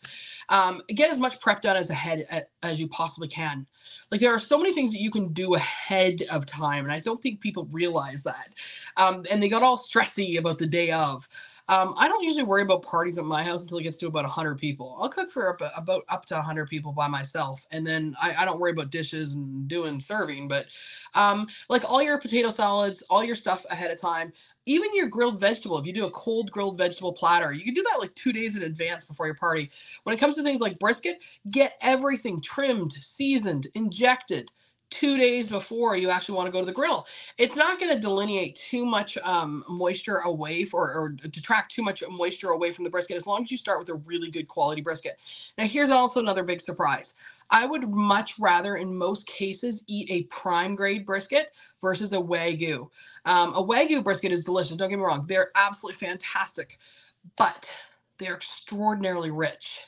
Um, 0.51 0.83
get 0.89 1.11
as 1.11 1.19
much 1.19 1.41
prep 1.41 1.63
done 1.63 1.77
as 1.77 1.89
ahead 1.91 2.47
as 2.63 2.79
you 2.81 2.89
possibly 2.89 3.29
can. 3.29 3.67
Like 4.11 4.21
there 4.21 4.33
are 4.33 4.41
so 4.41 4.59
many 4.59 4.75
things 4.75 4.93
that 4.93 5.01
you 5.01 5.11
can 5.11 5.33
do 5.33 5.55
ahead 5.55 6.23
of 6.31 6.47
time, 6.47 6.85
and 6.85 6.93
I 6.93 7.01
don't 7.01 7.23
think 7.23 7.41
people 7.41 7.69
realize 7.73 8.23
that. 8.25 8.51
Um, 8.97 9.25
and 9.31 9.43
they 9.43 9.49
got 9.49 9.63
all 9.63 9.79
stressy 9.79 10.39
about 10.39 10.59
the 10.59 10.67
day 10.67 10.91
of. 10.91 11.29
Um, 11.69 11.95
I 11.97 12.09
don't 12.09 12.23
usually 12.23 12.45
worry 12.45 12.63
about 12.63 12.83
parties 12.83 13.19
at 13.19 13.25
my 13.25 13.43
house 13.43 13.63
until 13.63 13.79
it 13.79 13.85
gets 13.85 13.97
to 13.99 14.07
about 14.07 14.25
100 14.25 14.59
people. 14.59 14.97
I'll 15.01 15.09
cook 15.09 15.31
for 15.33 15.49
about, 15.49 15.73
about 15.77 16.05
up 16.09 16.25
to 16.27 16.35
100 16.35 16.69
people 16.69 16.93
by 16.93 17.09
myself, 17.09 17.67
and 17.73 17.87
then 17.87 18.15
I, 18.23 18.35
I 18.37 18.45
don't 18.45 18.61
worry 18.61 18.73
about 18.73 18.91
dishes 18.91 19.35
and 19.35 19.67
doing 19.69 19.99
serving. 20.01 20.49
But 20.49 20.67
um, 21.15 21.49
like 21.69 21.83
all 21.85 22.03
your 22.03 22.21
potato 22.21 22.51
salads, 22.51 23.03
all 23.11 23.25
your 23.25 23.37
stuff 23.37 23.67
ahead 23.71 23.91
of 23.91 24.01
time 24.01 24.33
even 24.67 24.95
your 24.95 25.09
grilled 25.09 25.41
vegetable, 25.41 25.79
if 25.79 25.87
you 25.87 25.93
do 25.93 26.07
a 26.07 26.11
cold 26.11 26.51
grilled 26.51 26.77
vegetable 26.79 27.13
platter, 27.13 27.53
you 27.53 27.65
can 27.65 27.75
do 27.75 27.85
that 27.85 28.01
like 28.01 28.15
two 28.15 28.33
days 28.33 28.57
in 28.57 28.65
advance 28.65 29.05
before 29.05 29.27
your 29.27 29.35
party. 29.35 29.71
When 30.03 30.15
it 30.15 30.19
comes 30.19 30.35
to 30.37 30.43
things 30.43 30.61
like 30.61 30.79
brisket, 30.79 31.21
get 31.51 31.75
everything 31.81 32.41
trimmed, 32.41 32.93
seasoned, 32.93 33.69
injected 33.75 34.51
two 34.91 35.17
days 35.17 35.49
before 35.49 35.97
you 35.97 36.11
actually 36.11 36.37
want 36.37 36.47
to 36.47 36.53
go 36.53 36.61
to 36.61 36.67
the 36.67 36.73
grill. 36.73 37.07
It's 37.39 37.57
not 37.57 37.81
going 37.81 37.93
to 37.93 37.99
delineate 37.99 38.55
too 38.55 38.85
much 38.85 39.19
um, 39.19 39.65
moisture 39.69 40.19
away 40.19 40.65
for, 40.65 40.93
or 40.93 41.09
detract 41.29 41.75
too 41.75 41.83
much 41.83 42.03
moisture 42.09 42.51
away 42.51 42.73
from 42.73 42.85
the 42.85 42.91
brisket 42.91 43.17
as 43.17 43.27
long 43.27 43.43
as 43.43 43.51
you 43.51 43.59
start 43.59 43.79
with 43.79 43.89
a 43.89 43.95
really 43.95 44.31
good 44.31 44.49
quality 44.49 44.81
brisket. 44.81 45.19
Now, 45.59 45.67
here's 45.67 45.91
also 45.91 46.21
another 46.21 46.45
big 46.45 46.61
surprise. 46.61 47.15
I 47.51 47.67
would 47.67 47.89
much 47.89 48.39
rather, 48.39 48.77
in 48.77 48.97
most 48.97 49.27
cases, 49.27 49.85
eat 49.87 50.11
a 50.11 50.25
prime 50.25 50.75
grade 50.75 51.07
brisket 51.07 51.53
versus 51.81 52.13
a 52.13 52.17
Wagyu. 52.17 52.89
Um, 53.25 53.55
a 53.55 53.63
Wagyu 53.63 54.03
brisket 54.03 54.33
is 54.33 54.45
delicious. 54.45 54.77
Don't 54.77 54.91
get 54.91 54.99
me 54.99 55.05
wrong; 55.05 55.27
they're 55.29 55.51
absolutely 55.55 55.99
fantastic, 55.99 56.79
but 57.37 57.73
they're 58.19 58.35
extraordinarily 58.35 59.31
rich. 59.31 59.87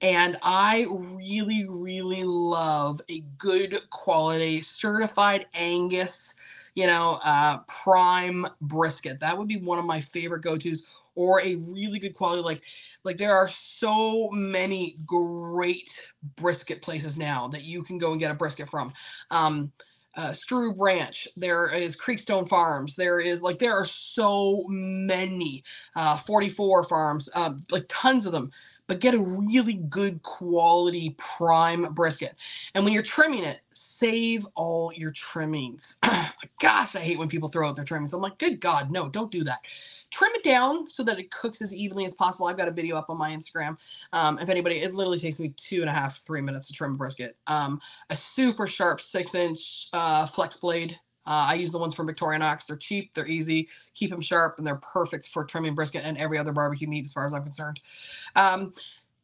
And 0.00 0.36
I 0.42 0.86
really, 0.90 1.66
really 1.68 2.24
love 2.24 3.00
a 3.08 3.20
good 3.38 3.78
quality 3.90 4.60
certified 4.60 5.46
Angus, 5.54 6.34
you 6.74 6.86
know, 6.86 7.18
uh, 7.24 7.58
prime 7.68 8.46
brisket. 8.60 9.20
That 9.20 9.38
would 9.38 9.48
be 9.48 9.56
one 9.56 9.78
of 9.78 9.84
my 9.86 10.00
favorite 10.00 10.42
go 10.42 10.58
tos, 10.58 10.86
or 11.14 11.40
a 11.42 11.54
really 11.56 11.98
good 11.98 12.14
quality 12.14 12.42
like 12.42 12.62
like 13.04 13.16
there 13.16 13.34
are 13.36 13.48
so 13.48 14.28
many 14.32 14.96
great 15.06 15.90
brisket 16.36 16.82
places 16.82 17.16
now 17.16 17.48
that 17.48 17.62
you 17.62 17.82
can 17.82 17.98
go 17.98 18.10
and 18.10 18.20
get 18.20 18.30
a 18.30 18.34
brisket 18.34 18.68
from. 18.68 18.92
Um, 19.30 19.72
uh, 20.16 20.30
Strube 20.30 20.76
Ranch, 20.78 21.26
there 21.36 21.68
is 21.74 21.96
Creekstone 21.96 22.48
Farms, 22.48 22.94
there 22.94 23.18
is 23.20 23.42
like 23.42 23.58
there 23.58 23.72
are 23.74 23.84
so 23.84 24.64
many 24.68 25.64
uh, 25.96 26.16
44 26.18 26.84
farms, 26.84 27.28
um, 27.34 27.58
like 27.70 27.84
tons 27.88 28.26
of 28.26 28.32
them. 28.32 28.50
But 28.86 29.00
get 29.00 29.14
a 29.14 29.18
really 29.18 29.74
good 29.74 30.22
quality 30.22 31.14
prime 31.18 31.94
brisket. 31.94 32.36
And 32.74 32.84
when 32.84 32.92
you're 32.92 33.02
trimming 33.02 33.44
it, 33.44 33.60
save 33.72 34.46
all 34.54 34.92
your 34.94 35.10
trimmings. 35.12 35.98
Gosh, 36.60 36.94
I 36.94 37.00
hate 37.00 37.18
when 37.18 37.28
people 37.28 37.48
throw 37.48 37.68
out 37.68 37.76
their 37.76 37.84
trimmings. 37.84 38.12
I'm 38.12 38.20
like, 38.20 38.38
good 38.38 38.60
God, 38.60 38.90
no, 38.90 39.08
don't 39.08 39.32
do 39.32 39.42
that 39.44 39.60
trim 40.14 40.30
it 40.34 40.44
down 40.44 40.88
so 40.88 41.02
that 41.02 41.18
it 41.18 41.30
cooks 41.32 41.60
as 41.60 41.74
evenly 41.74 42.04
as 42.04 42.14
possible. 42.14 42.46
I've 42.46 42.56
got 42.56 42.68
a 42.68 42.72
video 42.72 42.96
up 42.96 43.10
on 43.10 43.18
my 43.18 43.32
Instagram. 43.32 43.76
Um, 44.12 44.38
if 44.38 44.48
anybody, 44.48 44.76
it 44.80 44.94
literally 44.94 45.18
takes 45.18 45.40
me 45.40 45.52
two 45.56 45.80
and 45.80 45.90
a 45.90 45.92
half, 45.92 46.18
three 46.18 46.40
minutes 46.40 46.68
to 46.68 46.72
trim 46.72 46.94
a 46.94 46.96
brisket. 46.96 47.36
Um, 47.48 47.80
a 48.10 48.16
super 48.16 48.66
sharp 48.68 49.00
six 49.00 49.34
inch 49.34 49.88
uh, 49.92 50.26
flex 50.26 50.56
blade. 50.56 50.98
Uh, 51.26 51.48
I 51.50 51.54
use 51.54 51.72
the 51.72 51.78
ones 51.78 51.94
from 51.94 52.06
Victorinox. 52.06 52.66
They're 52.66 52.76
cheap, 52.76 53.14
they're 53.14 53.26
easy, 53.26 53.68
keep 53.94 54.10
them 54.10 54.20
sharp, 54.20 54.58
and 54.58 54.66
they're 54.66 54.76
perfect 54.76 55.28
for 55.28 55.44
trimming 55.44 55.74
brisket 55.74 56.04
and 56.04 56.18
every 56.18 56.38
other 56.38 56.52
barbecue 56.52 56.88
meat, 56.88 57.04
as 57.04 57.12
far 57.12 57.26
as 57.26 57.34
I'm 57.34 57.42
concerned. 57.42 57.80
Um, 58.36 58.74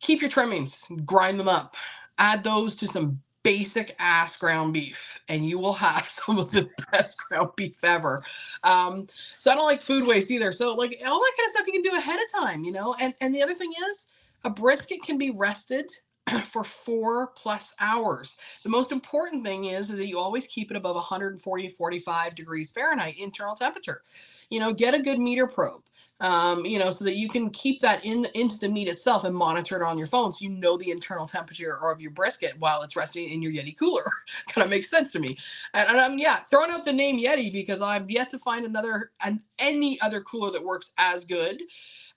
keep 0.01 0.21
your 0.21 0.31
trimmings, 0.31 0.87
grind 1.05 1.39
them 1.39 1.49
up, 1.49 1.75
add 2.19 2.45
those 2.45 2.75
to 2.77 2.87
some 2.87 3.21
basic 3.43 3.97
ass 3.99 4.37
ground 4.37 4.73
beef 4.73 5.19
and 5.29 5.49
you 5.49 5.59
will 5.59 5.73
have 5.73 6.07
some 6.27 6.39
of 6.39 6.51
the 6.51 6.69
best 6.93 7.17
ground 7.27 7.51
beef 7.57 7.83
ever 7.83 8.23
um, 8.65 9.07
so 9.39 9.51
i 9.51 9.55
don't 9.55 9.65
like 9.65 9.83
food 9.83 10.07
waste 10.07 10.31
either 10.31 10.53
so 10.53 10.75
like 10.75 11.01
all 11.07 11.21
that 11.21 11.33
kind 11.37 11.47
of 11.47 11.53
stuff 11.53 11.67
you 11.67 11.73
can 11.73 11.83
do 11.83 11.97
ahead 11.97 12.19
of 12.19 12.41
time 12.41 12.65
you 12.65 12.73
know 12.73 12.95
and 13.01 13.15
and 13.21 13.35
the 13.35 13.43
other 13.43 13.55
thing 13.55 13.73
is 13.91 14.11
a 14.45 14.51
brisket 14.51 15.03
can 15.03 15.17
be 15.17 15.31
rested 15.31 15.91
for 16.45 16.65
four 16.65 17.29
plus 17.37 17.75
hours 17.81 18.37
the 18.63 18.69
most 18.69 18.93
important 18.93 19.45
thing 19.45 19.67
is, 19.67 19.91
is 19.91 19.97
that 19.97 20.07
you 20.07 20.19
always 20.19 20.47
keep 20.47 20.71
it 20.71 20.77
above 20.77 20.97
140 20.97 21.69
45 21.69 22.35
degrees 22.35 22.71
fahrenheit 22.71 23.17
internal 23.19 23.55
temperature 23.55 24.03
you 24.49 24.61
know 24.61 24.73
get 24.73 24.95
a 24.95 25.01
good 25.01 25.19
meter 25.19 25.47
probe 25.47 25.83
um, 26.21 26.67
you 26.67 26.79
know, 26.79 26.91
so 26.91 27.05
that 27.05 27.17
you 27.17 27.29
can 27.29 27.49
keep 27.51 27.81
that 27.81 28.05
in 28.05 28.27
into 28.35 28.59
the 28.59 28.69
meat 28.69 28.89
itself 28.89 29.25
and 29.25 29.35
monitor 29.35 29.77
it 29.77 29.83
on 29.83 29.97
your 29.97 30.07
phone, 30.07 30.31
so 30.33 30.45
you 30.45 30.51
know 30.51 30.77
the 30.77 30.91
internal 30.91 31.27
temperature 31.27 31.79
of 31.83 32.01
your 32.01 32.11
brisket 32.11 32.55
while 32.59 32.83
it's 32.83 32.95
resting 32.95 33.31
in 33.31 33.41
your 33.41 33.53
Yeti 33.53 33.77
cooler. 33.77 34.05
kind 34.49 34.65
of 34.65 34.71
makes 34.71 34.91
sense 34.91 35.13
to 35.13 35.19
me. 35.19 35.39
And, 35.73 35.89
and 35.89 35.99
I'm 35.99 36.19
yeah 36.19 36.41
throwing 36.41 36.71
out 36.71 36.85
the 36.85 36.93
name 36.93 37.19
Yeti 37.19 37.51
because 37.51 37.81
I've 37.81 38.11
yet 38.11 38.29
to 38.31 38.39
find 38.39 38.67
another 38.67 39.13
and 39.25 39.41
any 39.59 39.99
other 40.03 40.21
cooler 40.21 40.51
that 40.53 40.63
works 40.63 40.93
as 40.99 41.25
good. 41.25 41.63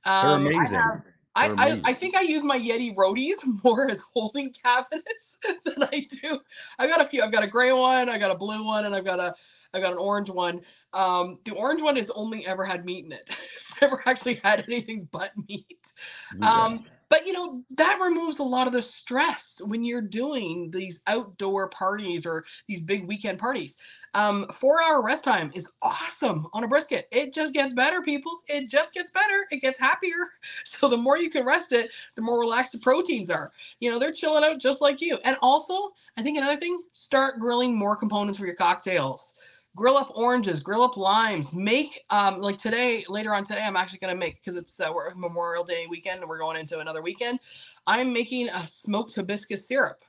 Um, 0.03 0.43
They're 0.43 0.53
amazing. 0.53 0.77
I, 0.77 0.81
have, 0.81 1.03
I, 1.35 1.47
I, 1.57 1.81
I, 1.85 1.93
think 1.93 2.15
I 2.15 2.21
use 2.21 2.43
my 2.43 2.59
Yeti 2.59 2.95
roadies 2.95 3.35
more 3.63 3.89
as 3.89 3.99
holding 4.13 4.53
cabinets 4.63 5.39
than 5.65 5.83
I 5.83 6.07
do. 6.21 6.39
I've 6.77 6.89
got 6.89 7.01
a 7.01 7.05
few. 7.05 7.23
I've 7.23 7.31
got 7.31 7.43
a 7.43 7.47
gray 7.47 7.71
one, 7.71 8.09
I've 8.09 8.19
got 8.19 8.31
a 8.31 8.35
blue 8.35 8.63
one, 8.63 8.85
and 8.85 8.93
I've 8.93 9.05
got 9.05 9.19
a 9.19 9.33
I 9.73 9.79
got 9.79 9.93
an 9.93 9.97
orange 9.97 10.29
one. 10.29 10.61
Um, 10.93 11.39
the 11.45 11.55
orange 11.55 11.81
one 11.81 11.95
has 11.95 12.11
only 12.11 12.45
ever 12.45 12.63
had 12.63 12.85
meat 12.85 13.05
in 13.05 13.11
it. 13.11 13.29
it's 13.55 13.81
never 13.81 14.01
actually 14.05 14.35
had 14.35 14.63
anything 14.67 15.07
but 15.11 15.31
meat. 15.47 15.91
Um, 16.41 16.85
but 17.09 17.25
you 17.25 17.33
know 17.33 17.63
that 17.71 17.99
removes 18.01 18.39
a 18.39 18.43
lot 18.43 18.67
of 18.67 18.73
the 18.73 18.81
stress 18.81 19.59
when 19.65 19.83
you're 19.83 20.01
doing 20.01 20.69
these 20.71 21.01
outdoor 21.07 21.69
parties 21.69 22.25
or 22.25 22.45
these 22.67 22.83
big 22.83 23.07
weekend 23.07 23.39
parties. 23.39 23.77
Um, 24.15 24.47
four 24.53 24.81
hour 24.83 25.03
rest 25.03 25.23
time 25.23 25.51
is 25.55 25.73
awesome 25.81 26.47
on 26.53 26.63
a 26.63 26.67
brisket. 26.67 27.07
It 27.11 27.33
just 27.33 27.53
gets 27.53 27.73
better, 27.73 28.01
people. 28.01 28.41
It 28.47 28.69
just 28.69 28.93
gets 28.93 29.09
better. 29.09 29.47
It 29.49 29.61
gets 29.61 29.79
happier. 29.79 30.13
So 30.65 30.89
the 30.89 30.97
more 30.97 31.17
you 31.17 31.29
can 31.29 31.45
rest 31.45 31.71
it, 31.71 31.89
the 32.15 32.21
more 32.21 32.39
relaxed 32.39 32.73
the 32.73 32.79
proteins 32.79 33.29
are. 33.29 33.51
You 33.79 33.89
know 33.89 33.99
they're 33.99 34.11
chilling 34.11 34.43
out 34.43 34.59
just 34.59 34.81
like 34.81 35.01
you. 35.01 35.17
And 35.23 35.37
also, 35.41 35.91
I 36.17 36.21
think 36.21 36.37
another 36.37 36.59
thing: 36.59 36.81
start 36.91 37.39
grilling 37.39 37.75
more 37.75 37.95
components 37.95 38.37
for 38.37 38.45
your 38.45 38.55
cocktails 38.55 39.39
grill 39.75 39.97
up 39.97 40.11
oranges, 40.15 40.61
grill 40.61 40.83
up 40.83 40.97
limes, 40.97 41.53
make 41.53 42.03
um 42.09 42.41
like 42.41 42.57
today, 42.57 43.05
later 43.09 43.33
on 43.33 43.43
today, 43.43 43.61
I'm 43.61 43.75
actually 43.75 43.99
gonna 43.99 44.15
make 44.15 44.41
because 44.41 44.57
it's 44.57 44.79
uh, 44.79 44.91
Memorial 45.15 45.63
Day 45.63 45.87
weekend 45.87 46.21
and 46.21 46.29
we're 46.29 46.39
going 46.39 46.59
into 46.59 46.79
another 46.79 47.01
weekend. 47.01 47.39
I'm 47.87 48.13
making 48.13 48.49
a 48.49 48.67
smoked 48.67 49.15
hibiscus 49.15 49.67
syrup 49.67 50.03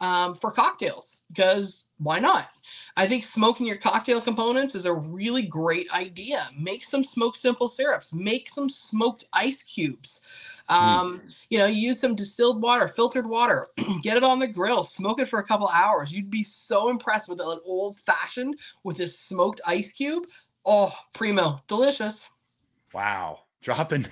um, 0.00 0.34
for 0.34 0.50
cocktails 0.50 1.24
because 1.28 1.88
why 1.98 2.18
not? 2.18 2.48
I 2.96 3.06
think 3.06 3.24
smoking 3.24 3.66
your 3.66 3.76
cocktail 3.76 4.20
components 4.20 4.74
is 4.74 4.84
a 4.84 4.92
really 4.92 5.42
great 5.42 5.90
idea. 5.92 6.50
Make 6.58 6.84
some 6.84 7.04
smoked 7.04 7.38
simple 7.38 7.68
syrups, 7.68 8.12
make 8.12 8.50
some 8.50 8.68
smoked 8.68 9.24
ice 9.32 9.62
cubes. 9.62 10.22
Mm. 10.72 10.98
Um, 10.98 11.18
mm. 11.18 11.22
You 11.50 11.58
know, 11.58 11.66
use 11.66 12.00
some 12.00 12.14
distilled 12.14 12.62
water, 12.62 12.88
filtered 12.88 13.26
water, 13.26 13.66
get 14.02 14.16
it 14.16 14.24
on 14.24 14.38
the 14.38 14.48
grill, 14.48 14.84
smoke 14.84 15.20
it 15.20 15.28
for 15.28 15.38
a 15.38 15.44
couple 15.44 15.68
hours. 15.68 16.12
You'd 16.12 16.30
be 16.30 16.42
so 16.42 16.88
impressed 16.88 17.28
with 17.28 17.40
an 17.40 17.60
old 17.64 17.96
fashioned 17.96 18.56
with 18.84 18.96
this 18.96 19.18
smoked 19.18 19.60
ice 19.66 19.92
cube. 19.92 20.24
Oh, 20.64 20.94
primo, 21.12 21.60
delicious. 21.66 22.30
Wow, 22.94 23.40
dropping. 23.60 24.06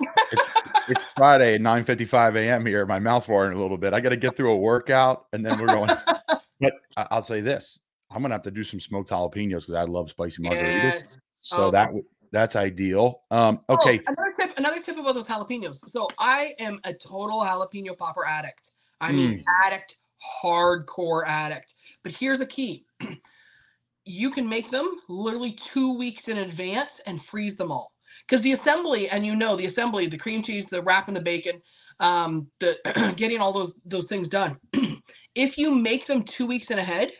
it's, 0.32 0.48
it's 0.88 1.04
Friday 1.16 1.54
at 1.54 1.60
9:55 1.60 2.36
a.m. 2.36 2.66
here. 2.66 2.86
My 2.86 2.98
mouth's 2.98 3.28
watering 3.28 3.56
a 3.56 3.60
little 3.60 3.78
bit. 3.78 3.92
I 3.92 4.00
got 4.00 4.10
to 4.10 4.16
get 4.16 4.36
through 4.36 4.52
a 4.52 4.56
workout, 4.56 5.26
and 5.32 5.44
then 5.44 5.60
we're 5.60 5.66
going. 5.66 5.90
but 6.60 6.72
I'll 6.96 7.22
say 7.22 7.40
this: 7.40 7.78
I'm 8.10 8.22
gonna 8.22 8.34
have 8.34 8.42
to 8.42 8.50
do 8.50 8.64
some 8.64 8.80
smoked 8.80 9.10
jalapenos 9.10 9.66
because 9.66 9.74
I 9.74 9.84
love 9.84 10.10
spicy 10.10 10.42
margaritas. 10.42 10.64
Yes. 10.64 11.18
So 11.38 11.66
oh. 11.66 11.70
that 11.70 11.90
that's 12.32 12.56
ideal. 12.56 13.22
Um, 13.30 13.60
oh, 13.68 13.74
okay. 13.74 14.00
Oh, 14.08 14.14
tip, 14.40 14.58
another 14.58 14.80
tip 14.80 14.98
about 14.98 15.14
those 15.14 15.26
jalapenos. 15.26 15.88
So 15.88 16.08
I 16.18 16.54
am 16.58 16.80
a 16.84 16.92
total 16.92 17.40
jalapeno 17.40 17.96
popper 17.96 18.26
addict. 18.26 18.76
I 19.00 19.12
mean, 19.12 19.38
mm. 19.38 19.44
addict, 19.64 19.98
hardcore 20.42 21.26
addict. 21.26 21.74
But 22.02 22.12
here's 22.12 22.40
a 22.40 22.46
key. 22.46 22.84
you 24.04 24.30
can 24.30 24.48
make 24.48 24.70
them 24.70 24.98
literally 25.08 25.52
two 25.52 25.96
weeks 25.96 26.28
in 26.28 26.38
advance 26.38 27.00
and 27.06 27.22
freeze 27.22 27.56
them 27.56 27.70
all. 27.70 27.92
Because 28.26 28.42
the 28.42 28.52
assembly, 28.52 29.08
and 29.08 29.26
you 29.26 29.34
know 29.34 29.56
the 29.56 29.66
assembly, 29.66 30.06
the 30.06 30.18
cream 30.18 30.42
cheese, 30.42 30.66
the 30.66 30.82
wrap 30.82 31.08
and 31.08 31.16
the 31.16 31.22
bacon, 31.22 31.60
um, 31.98 32.46
the 32.60 32.76
getting 33.16 33.38
all 33.38 33.52
those 33.52 33.80
those 33.84 34.06
things 34.06 34.28
done. 34.28 34.58
if 35.34 35.58
you 35.58 35.74
make 35.74 36.06
them 36.06 36.22
two 36.22 36.46
weeks 36.46 36.70
in 36.70 36.78
ahead, 36.78 37.12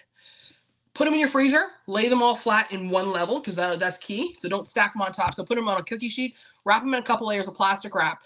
put 1.00 1.06
them 1.06 1.14
in 1.14 1.20
your 1.20 1.30
freezer, 1.30 1.68
lay 1.86 2.10
them 2.10 2.22
all 2.22 2.36
flat 2.36 2.70
in 2.72 2.90
one 2.90 3.10
level 3.10 3.40
because 3.40 3.56
that, 3.56 3.78
that's 3.78 3.96
key. 3.96 4.34
So 4.36 4.50
don't 4.50 4.68
stack 4.68 4.92
them 4.92 5.00
on 5.00 5.12
top. 5.12 5.34
So 5.34 5.42
put 5.42 5.54
them 5.54 5.66
on 5.66 5.80
a 5.80 5.82
cookie 5.82 6.10
sheet, 6.10 6.34
wrap 6.66 6.82
them 6.82 6.92
in 6.92 7.00
a 7.00 7.02
couple 7.02 7.26
layers 7.26 7.48
of 7.48 7.54
plastic 7.54 7.94
wrap. 7.94 8.20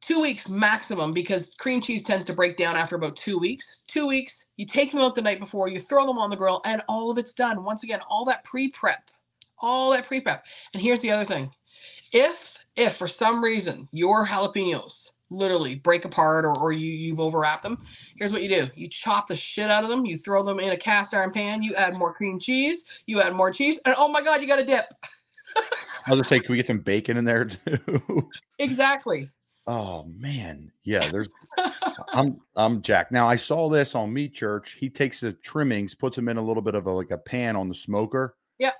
Two 0.00 0.18
weeks 0.22 0.48
maximum 0.48 1.12
because 1.12 1.54
cream 1.56 1.82
cheese 1.82 2.02
tends 2.02 2.24
to 2.24 2.32
break 2.32 2.56
down 2.56 2.74
after 2.74 2.96
about 2.96 3.16
two 3.16 3.38
weeks. 3.38 3.84
Two 3.86 4.06
weeks, 4.06 4.48
you 4.56 4.64
take 4.64 4.90
them 4.90 5.02
out 5.02 5.14
the 5.14 5.20
night 5.20 5.40
before, 5.40 5.68
you 5.68 5.78
throw 5.78 6.06
them 6.06 6.16
on 6.16 6.30
the 6.30 6.36
grill, 6.36 6.62
and 6.64 6.82
all 6.88 7.10
of 7.10 7.18
it's 7.18 7.34
done. 7.34 7.64
Once 7.64 7.82
again, 7.82 8.00
all 8.08 8.24
that 8.24 8.44
pre 8.44 8.70
prep, 8.70 9.10
all 9.58 9.90
that 9.90 10.06
pre 10.06 10.22
prep. 10.22 10.42
And 10.72 10.82
here's 10.82 11.00
the 11.00 11.10
other 11.10 11.26
thing 11.26 11.50
If 12.14 12.56
if 12.76 12.96
for 12.96 13.08
some 13.08 13.44
reason 13.44 13.90
your 13.92 14.24
jalapenos 14.24 15.12
literally 15.30 15.76
break 15.76 16.04
apart 16.04 16.44
or, 16.44 16.58
or 16.58 16.72
you 16.72 16.90
you've 16.90 17.18
overwrapped 17.18 17.62
them, 17.62 17.78
here's 18.16 18.32
what 18.32 18.42
you 18.42 18.48
do: 18.48 18.68
you 18.74 18.88
chop 18.88 19.26
the 19.26 19.36
shit 19.36 19.70
out 19.70 19.84
of 19.84 19.90
them, 19.90 20.04
you 20.04 20.18
throw 20.18 20.42
them 20.42 20.60
in 20.60 20.70
a 20.70 20.76
cast 20.76 21.14
iron 21.14 21.30
pan, 21.30 21.62
you 21.62 21.74
add 21.74 21.94
more 21.94 22.12
cream 22.12 22.38
cheese, 22.38 22.84
you 23.06 23.20
add 23.20 23.34
more 23.34 23.50
cheese, 23.50 23.78
and 23.84 23.94
oh 23.98 24.08
my 24.08 24.22
god, 24.22 24.40
you 24.40 24.46
got 24.46 24.58
a 24.58 24.64
dip. 24.64 24.92
I 26.06 26.10
was 26.10 26.18
gonna 26.18 26.24
say, 26.24 26.40
can 26.40 26.52
we 26.52 26.56
get 26.56 26.66
some 26.66 26.80
bacon 26.80 27.16
in 27.16 27.24
there 27.24 27.44
too? 27.44 28.28
exactly. 28.58 29.30
Oh 29.66 30.04
man, 30.16 30.72
yeah. 30.84 31.08
There's, 31.10 31.28
I'm, 32.12 32.40
I'm 32.56 32.82
Jack. 32.82 33.12
Now 33.12 33.28
I 33.28 33.36
saw 33.36 33.68
this 33.68 33.94
on 33.94 34.12
Meat 34.12 34.34
Church. 34.34 34.76
He 34.78 34.88
takes 34.88 35.20
the 35.20 35.32
trimmings, 35.32 35.94
puts 35.94 36.16
them 36.16 36.28
in 36.28 36.38
a 36.38 36.42
little 36.42 36.62
bit 36.62 36.74
of 36.74 36.86
a 36.86 36.90
like 36.90 37.10
a 37.10 37.18
pan 37.18 37.56
on 37.56 37.68
the 37.68 37.74
smoker. 37.74 38.36
Yep. 38.58 38.74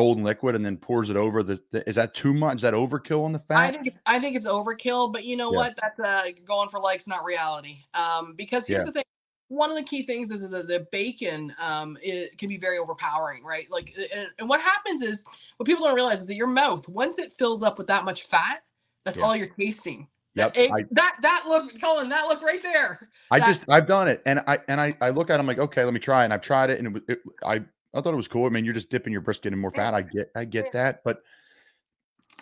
Golden 0.00 0.24
liquid, 0.24 0.54
and 0.54 0.64
then 0.64 0.78
pours 0.78 1.10
it 1.10 1.16
over. 1.18 1.42
The, 1.42 1.60
the 1.72 1.86
is 1.86 1.96
that 1.96 2.14
too 2.14 2.32
much? 2.32 2.56
Is 2.56 2.62
that 2.62 2.72
overkill 2.72 3.22
on 3.22 3.32
the 3.32 3.38
fat? 3.38 3.58
I 3.58 3.70
think 3.70 3.86
it's 3.86 4.00
I 4.06 4.18
think 4.18 4.34
it's 4.34 4.46
overkill, 4.46 5.12
but 5.12 5.26
you 5.26 5.36
know 5.36 5.52
Yeah. 5.52 5.58
what? 5.58 5.74
That's 5.78 6.00
uh, 6.00 6.30
going 6.46 6.70
for 6.70 6.80
likes, 6.80 7.06
not 7.06 7.22
reality. 7.22 7.80
Um, 7.92 8.32
because 8.34 8.66
here's 8.66 8.80
Yeah. 8.80 8.84
the 8.86 8.92
thing. 8.92 9.02
One 9.48 9.68
of 9.68 9.76
the 9.76 9.82
key 9.82 10.02
things 10.02 10.30
is 10.30 10.48
that 10.48 10.68
the 10.68 10.86
bacon 10.90 11.54
um, 11.58 11.98
it 12.02 12.38
can 12.38 12.48
be 12.48 12.56
very 12.56 12.78
overpowering, 12.78 13.44
right? 13.44 13.70
Like, 13.70 13.94
and, 14.14 14.28
and 14.38 14.48
what 14.48 14.62
happens 14.62 15.02
is 15.02 15.22
what 15.58 15.66
people 15.66 15.84
don't 15.84 15.94
realize 15.94 16.20
is 16.20 16.28
that 16.28 16.36
your 16.36 16.46
mouth, 16.46 16.88
once 16.88 17.18
it 17.18 17.30
fills 17.30 17.62
up 17.62 17.76
with 17.76 17.86
that 17.88 18.06
much 18.06 18.22
fat, 18.22 18.62
that's 19.04 19.18
Yeah. 19.18 19.24
all 19.24 19.36
you're 19.36 19.48
tasting. 19.48 20.08
Yep. 20.34 20.56
It- 20.56 20.72
I, 20.72 20.84
that 20.92 21.16
that 21.20 21.44
look, 21.46 21.78
Colin, 21.78 22.08
that 22.08 22.24
look 22.26 22.40
right 22.40 22.62
there. 22.62 23.06
I 23.30 23.38
that- 23.40 23.46
just 23.48 23.68
I've 23.68 23.86
done 23.86 24.08
it, 24.08 24.22
and 24.24 24.42
I 24.46 24.60
and 24.68 24.80
I 24.80 24.96
I 25.02 25.10
look 25.10 25.28
at 25.28 25.36
them 25.36 25.46
like 25.46 25.58
okay, 25.58 25.84
let 25.84 25.92
me 25.92 26.00
try, 26.00 26.24
and 26.24 26.32
I've 26.32 26.40
tried 26.40 26.70
it, 26.70 26.78
and 26.78 26.96
it, 26.96 27.02
it 27.06 27.18
I 27.44 27.60
I 27.94 28.00
thought 28.00 28.12
it 28.14 28.16
was 28.16 28.28
cool. 28.28 28.46
I 28.46 28.50
mean, 28.50 28.64
you're 28.64 28.74
just 28.74 28.90
dipping 28.90 29.12
your 29.12 29.22
brisket 29.22 29.52
in 29.52 29.58
more 29.58 29.70
fat. 29.70 29.94
I 29.94 30.02
get 30.02 30.30
I 30.36 30.44
get 30.44 30.72
that, 30.72 31.02
but 31.04 31.22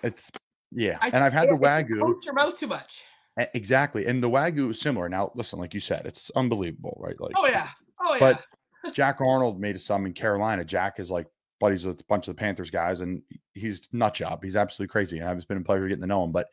it's 0.03 0.31
yeah, 0.71 0.99
I- 1.01 1.09
and 1.11 1.25
I've 1.25 1.33
had 1.33 1.49
the 1.49 1.55
wagyu. 1.55 2.23
your 2.25 2.35
mouth 2.35 2.59
too 2.59 2.67
much. 2.67 3.05
Exactly. 3.55 4.05
And 4.07 4.21
the 4.21 4.29
Wagyu 4.29 4.71
is 4.73 4.81
similar. 4.81 5.09
Now, 5.09 5.31
listen, 5.37 5.61
like 5.61 5.73
you 5.73 5.79
said, 5.79 6.07
it's 6.07 6.29
unbelievable, 6.35 6.99
right? 7.01 7.15
Like, 7.21 7.35
Oh 7.37 7.47
yeah. 7.47 7.69
Oh 8.01 8.15
yeah. 8.15 8.19
But 8.83 8.93
Jack 8.95 9.21
Arnold 9.21 9.61
made 9.61 9.81
some 9.81 10.07
in 10.07 10.13
Carolina. 10.13 10.65
Jack 10.65 10.99
is 10.99 11.09
like 11.09 11.27
buddies 11.61 11.85
with 11.87 12.01
a 12.01 12.05
bunch 12.09 12.27
of 12.27 12.35
the 12.35 12.41
Panthers 12.41 12.69
guys, 12.71 13.01
and 13.01 13.23
he's 13.55 13.89
nut 13.93 14.15
job. 14.15 14.43
He's 14.43 14.57
absolutely 14.57 14.91
crazy. 14.91 15.19
And 15.19 15.29
I've 15.29 15.47
been 15.47 15.59
a 15.59 15.63
pleasure 15.63 15.87
getting 15.87 16.01
to 16.03 16.09
know 16.09 16.25
him, 16.25 16.33
but 16.33 16.49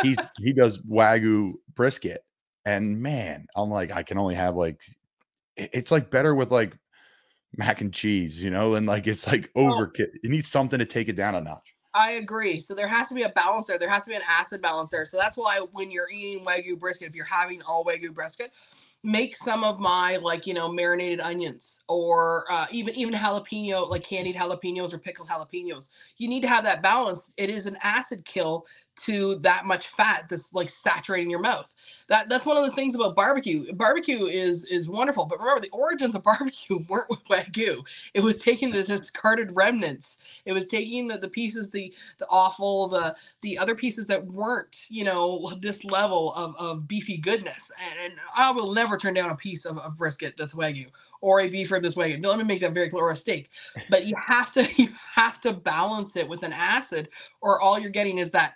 he's 0.00 0.16
he 0.38 0.54
does 0.54 0.78
Wagyu 0.78 1.52
brisket. 1.74 2.24
And 2.64 3.00
man, 3.02 3.46
I'm 3.54 3.68
like, 3.70 3.92
I 3.92 4.02
can 4.02 4.16
only 4.18 4.34
have 4.34 4.56
like 4.56 4.80
it's 5.56 5.90
like 5.90 6.10
better 6.10 6.34
with 6.34 6.50
like 6.50 6.78
mac 7.56 7.80
and 7.80 7.92
cheese, 7.92 8.42
you 8.42 8.50
know, 8.50 8.74
and 8.74 8.86
like 8.86 9.06
it's 9.06 9.26
like 9.26 9.50
overkill. 9.54 10.08
You 10.22 10.30
need 10.30 10.46
something 10.46 10.78
to 10.78 10.86
take 10.86 11.08
it 11.08 11.16
down 11.16 11.34
a 11.34 11.40
notch. 11.40 11.74
I 11.94 12.12
agree. 12.12 12.58
So 12.58 12.74
there 12.74 12.88
has 12.88 13.08
to 13.08 13.14
be 13.14 13.22
a 13.22 13.28
balance 13.30 13.66
there. 13.66 13.78
There 13.78 13.90
has 13.90 14.04
to 14.04 14.10
be 14.10 14.16
an 14.16 14.22
acid 14.26 14.62
balance 14.62 14.90
there. 14.90 15.04
So 15.04 15.18
that's 15.18 15.36
why 15.36 15.60
when 15.72 15.90
you're 15.90 16.10
eating 16.10 16.44
wagyu 16.44 16.78
brisket, 16.78 17.08
if 17.08 17.14
you're 17.14 17.26
having 17.26 17.60
all 17.62 17.84
wagyu 17.84 18.14
brisket, 18.14 18.52
make 19.04 19.36
some 19.36 19.62
of 19.62 19.78
my 19.78 20.16
like 20.16 20.46
you 20.46 20.54
know 20.54 20.70
marinated 20.70 21.20
onions 21.20 21.82
or 21.88 22.46
uh, 22.50 22.66
even 22.70 22.94
even 22.94 23.12
jalapeno 23.12 23.88
like 23.88 24.04
candied 24.04 24.36
jalapenos 24.36 24.94
or 24.94 24.98
pickled 24.98 25.28
jalapenos. 25.28 25.90
You 26.16 26.28
need 26.28 26.40
to 26.40 26.48
have 26.48 26.64
that 26.64 26.82
balance. 26.82 27.34
It 27.36 27.50
is 27.50 27.66
an 27.66 27.76
acid 27.82 28.24
kill 28.24 28.64
to 29.06 29.36
that 29.36 29.66
much 29.66 29.88
fat 29.88 30.26
that's 30.28 30.54
like 30.54 30.68
saturating 30.70 31.30
your 31.30 31.40
mouth. 31.40 31.66
That 32.08 32.28
that's 32.28 32.46
one 32.46 32.56
of 32.56 32.64
the 32.64 32.70
things 32.70 32.94
about 32.94 33.16
barbecue. 33.16 33.72
Barbecue 33.72 34.26
is 34.26 34.66
is 34.66 34.88
wonderful, 34.88 35.26
but 35.26 35.38
remember 35.38 35.60
the 35.60 35.70
origins 35.70 36.14
of 36.14 36.22
barbecue 36.24 36.78
weren't 36.88 37.10
with 37.10 37.24
wagyu. 37.30 37.82
It 38.14 38.20
was 38.20 38.38
taking 38.38 38.70
the 38.70 38.82
discarded 38.82 39.50
remnants. 39.54 40.18
It 40.44 40.52
was 40.52 40.66
taking 40.68 41.08
the, 41.08 41.18
the 41.18 41.28
pieces, 41.28 41.70
the 41.70 41.92
the 42.18 42.26
offal, 42.28 42.88
the 42.88 43.16
the 43.42 43.58
other 43.58 43.74
pieces 43.74 44.06
that 44.08 44.24
weren't, 44.26 44.84
you 44.88 45.04
know, 45.04 45.52
this 45.60 45.84
level 45.84 46.34
of, 46.34 46.54
of 46.58 46.88
beefy 46.88 47.16
goodness. 47.16 47.70
And, 47.82 48.12
and 48.12 48.20
I 48.34 48.50
will 48.52 48.72
never 48.74 48.96
turn 48.96 49.14
down 49.14 49.30
a 49.30 49.36
piece 49.36 49.64
of, 49.64 49.78
of 49.78 49.96
brisket 49.96 50.34
that's 50.38 50.54
wagyu 50.54 50.86
or 51.22 51.40
a 51.40 51.48
beef 51.48 51.70
rib 51.70 51.82
that's 51.82 51.94
wagyu. 51.94 52.20
No, 52.20 52.30
let 52.30 52.38
me 52.38 52.44
make 52.44 52.60
that 52.60 52.74
very 52.74 52.90
clear, 52.90 53.04
or 53.04 53.10
a 53.12 53.16
steak. 53.16 53.48
But 53.88 54.06
you 54.06 54.14
have 54.16 54.52
to 54.52 54.68
you 54.76 54.90
have 55.14 55.40
to 55.42 55.52
balance 55.52 56.16
it 56.16 56.28
with 56.28 56.42
an 56.42 56.52
acid, 56.52 57.08
or 57.40 57.60
all 57.60 57.78
you're 57.78 57.90
getting 57.90 58.18
is 58.18 58.30
that 58.32 58.54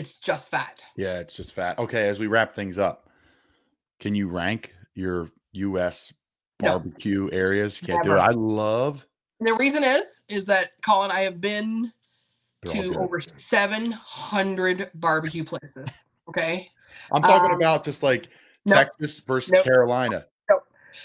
it's 0.00 0.18
just 0.18 0.48
fat. 0.48 0.84
Yeah, 0.96 1.18
it's 1.18 1.36
just 1.36 1.52
fat. 1.52 1.78
Okay, 1.78 2.08
as 2.08 2.18
we 2.18 2.26
wrap 2.26 2.54
things 2.54 2.78
up, 2.78 3.10
can 3.98 4.14
you 4.14 4.28
rank 4.28 4.74
your 4.94 5.30
U.S. 5.52 6.12
No. 6.62 6.78
barbecue 6.78 7.28
areas? 7.32 7.80
You 7.80 7.88
can't 7.88 8.02
do 8.02 8.12
it. 8.12 8.18
I 8.18 8.30
love. 8.30 9.06
And 9.38 9.46
the 9.46 9.54
reason 9.54 9.84
is, 9.84 10.24
is 10.30 10.46
that 10.46 10.70
Colin, 10.82 11.10
I 11.10 11.20
have 11.20 11.40
been 11.40 11.92
they're 12.62 12.82
to 12.82 12.98
over 12.98 13.20
700 13.20 14.90
barbecue 14.94 15.44
places. 15.44 15.88
Okay. 16.28 16.70
I'm 17.12 17.22
talking 17.22 17.50
um, 17.50 17.56
about 17.56 17.84
just 17.84 18.02
like 18.02 18.28
nope. 18.64 18.78
Texas 18.78 19.20
versus 19.20 19.52
Nope. 19.52 19.64
Carolina. 19.64 20.26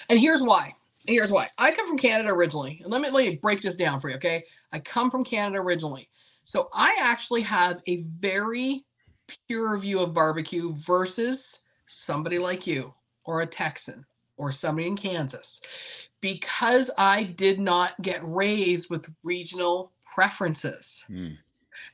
And 0.10 0.20
here's 0.20 0.42
why. 0.42 0.74
Here's 1.06 1.32
why. 1.32 1.48
I 1.58 1.72
come 1.72 1.88
from 1.88 1.98
Canada 1.98 2.30
originally. 2.30 2.80
And 2.82 2.92
let 2.92 3.02
me, 3.02 3.10
let 3.10 3.28
me 3.28 3.36
break 3.42 3.62
this 3.62 3.76
down 3.76 4.00
for 4.00 4.10
you, 4.10 4.16
okay? 4.16 4.44
I 4.72 4.80
come 4.80 5.12
from 5.12 5.24
Canada 5.24 5.60
originally. 5.60 6.10
So 6.46 6.70
I 6.74 6.96
actually 7.02 7.42
have 7.42 7.82
a 7.88 8.04
very 8.20 8.86
pure 9.48 9.78
view 9.78 10.00
of 10.00 10.14
barbecue 10.14 10.74
versus 10.76 11.64
somebody 11.88 12.38
like 12.38 12.66
you 12.66 12.94
or 13.26 13.42
a 13.42 13.46
Texan 13.46 14.06
or 14.38 14.52
somebody 14.52 14.88
in 14.88 14.96
Kansas 14.96 15.62
because 16.22 16.90
I 16.98 17.24
did 17.24 17.60
not 17.60 18.00
get 18.02 18.22
raised 18.24 18.90
with 18.90 19.12
regional 19.24 19.92
preferences. 20.14 21.04
Hmm. 21.08 21.30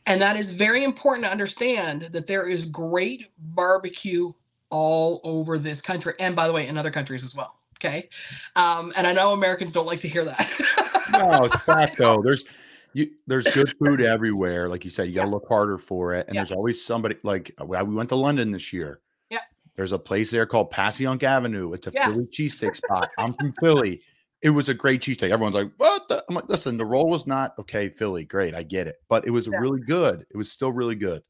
And 0.05 0.21
that 0.21 0.37
is 0.37 0.53
very 0.53 0.83
important 0.83 1.25
to 1.25 1.31
understand 1.31 2.09
that 2.11 2.27
there 2.27 2.47
is 2.47 2.65
great 2.65 3.27
barbecue 3.39 4.31
all 4.69 5.21
over 5.23 5.57
this 5.57 5.81
country. 5.81 6.13
And 6.19 6.35
by 6.35 6.47
the 6.47 6.53
way, 6.53 6.67
in 6.67 6.77
other 6.77 6.91
countries 6.91 7.23
as 7.23 7.35
well. 7.35 7.55
Okay. 7.77 8.09
Um, 8.55 8.93
and 8.95 9.07
I 9.07 9.13
know 9.13 9.31
Americans 9.31 9.73
don't 9.73 9.87
like 9.87 9.99
to 10.01 10.07
hear 10.07 10.25
that. 10.25 10.51
No, 11.11 11.43
it's 11.43 11.57
fact 11.63 11.97
though. 11.97 12.21
There's 12.21 12.45
you. 12.93 13.11
There's 13.27 13.45
good 13.53 13.73
food 13.79 14.01
everywhere. 14.01 14.67
Like 14.69 14.83
you 14.85 14.91
said, 14.91 15.07
you 15.09 15.15
got 15.15 15.25
to 15.25 15.29
look 15.29 15.47
harder 15.47 15.77
for 15.77 16.13
it. 16.13 16.27
And 16.27 16.35
Yeah. 16.35 16.41
there's 16.41 16.51
always 16.51 16.83
somebody. 16.83 17.15
Like 17.23 17.53
uh, 17.59 17.65
we 17.65 17.95
went 17.95 18.09
to 18.09 18.15
London 18.15 18.51
this 18.51 18.71
year. 18.73 18.99
Yeah. 19.29 19.39
There's 19.75 19.91
a 19.91 19.99
place 19.99 20.31
there 20.31 20.45
called 20.45 20.71
Passyunk 20.71 21.23
Avenue. 21.23 21.73
It's 21.73 21.87
a 21.87 21.91
Yeah. 21.93 22.07
Philly 22.07 22.27
cheesesteak 22.31 22.75
spot. 22.83 23.09
I'm 23.17 23.33
from 23.33 23.53
Philly. 23.59 24.01
It 24.41 24.49
was 24.49 24.69
a 24.69 24.73
great 24.73 25.01
cheesesteak. 25.01 25.29
Everyone's 25.31 25.53
like, 25.53 25.71
"What?" 25.77 26.07
The? 26.09 26.25
I'm 26.27 26.33
like, 26.35 26.49
"Listen, 26.49 26.75
the 26.75 26.85
roll 26.85 27.07
was 27.07 27.27
not 27.27 27.53
okay. 27.59 27.89
Philly, 27.89 28.25
great, 28.25 28.55
I 28.55 28.63
get 28.63 28.87
it, 28.87 28.95
but 29.07 29.25
it 29.27 29.29
was 29.29 29.45
Yeah. 29.47 29.59
really 29.59 29.81
good. 29.81 30.25
It 30.31 30.35
was 30.37 30.51
still 30.51 30.71
really 30.71 30.95
good." 30.95 31.21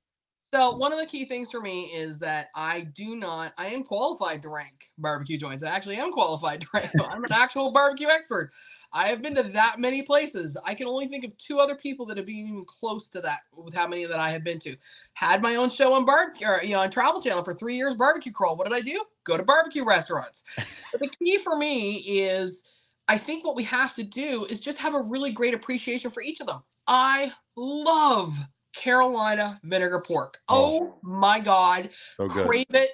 So 0.53 0.75
one 0.77 0.91
of 0.91 0.99
the 0.99 1.05
key 1.05 1.25
things 1.25 1.49
for 1.51 1.61
me 1.61 1.91
is 1.93 2.19
that 2.19 2.47
I 2.55 2.81
do 2.93 3.15
not, 3.15 3.53
I 3.57 3.67
am 3.67 3.83
qualified 3.83 4.41
to 4.41 4.49
rank 4.49 4.89
barbecue 4.97 5.37
joints. 5.37 5.63
I 5.63 5.69
actually 5.69 5.95
am 5.97 6.11
qualified 6.11 6.59
to 6.61 6.67
rank. 6.73 6.91
I'm 7.09 7.23
an 7.23 7.31
actual 7.31 7.71
barbecue 7.71 8.07
expert. 8.09 8.51
I 8.93 9.07
have 9.07 9.21
been 9.21 9.35
to 9.35 9.43
that 9.43 9.79
many 9.79 10.01
places. 10.01 10.57
I 10.65 10.75
can 10.75 10.87
only 10.87 11.07
think 11.07 11.23
of 11.23 11.37
two 11.37 11.59
other 11.59 11.75
people 11.75 12.05
that 12.07 12.17
have 12.17 12.25
been 12.25 12.47
even 12.47 12.65
close 12.65 13.09
to 13.09 13.21
that 13.21 13.39
with 13.55 13.73
how 13.73 13.87
many 13.87 14.05
that 14.05 14.19
I 14.19 14.31
have 14.31 14.43
been 14.43 14.59
to. 14.59 14.75
Had 15.13 15.41
my 15.41 15.55
own 15.55 15.69
show 15.69 15.93
on 15.93 16.05
barbecue, 16.05 16.47
or, 16.47 16.61
you 16.63 16.73
know, 16.73 16.79
on 16.79 16.91
Travel 16.91 17.21
Channel 17.21 17.43
for 17.43 17.53
three 17.53 17.75
years. 17.75 17.95
Barbecue 17.95 18.31
crawl. 18.31 18.57
What 18.57 18.67
did 18.67 18.75
I 18.75 18.81
do? 18.81 19.03
Go 19.23 19.37
to 19.37 19.43
barbecue 19.43 19.85
restaurants. 19.85 20.43
but 20.91 20.99
the 20.99 21.07
key 21.07 21.37
for 21.37 21.57
me 21.57 21.97
is, 21.97 22.67
I 23.07 23.17
think 23.17 23.45
what 23.45 23.55
we 23.55 23.63
have 23.63 23.93
to 23.95 24.03
do 24.03 24.45
is 24.45 24.59
just 24.59 24.77
have 24.77 24.93
a 24.93 25.01
really 25.01 25.31
great 25.31 25.53
appreciation 25.53 26.11
for 26.11 26.21
each 26.21 26.41
of 26.41 26.47
them. 26.47 26.61
I 26.87 27.31
love 27.55 28.35
Carolina 28.75 29.59
vinegar 29.63 30.03
pork. 30.05 30.39
Oh. 30.49 30.79
Oh 30.81 30.99
my 31.01 31.39
God. 31.39 31.89
So. 32.17 32.27
Crave 32.27 32.65
it. 32.69 32.91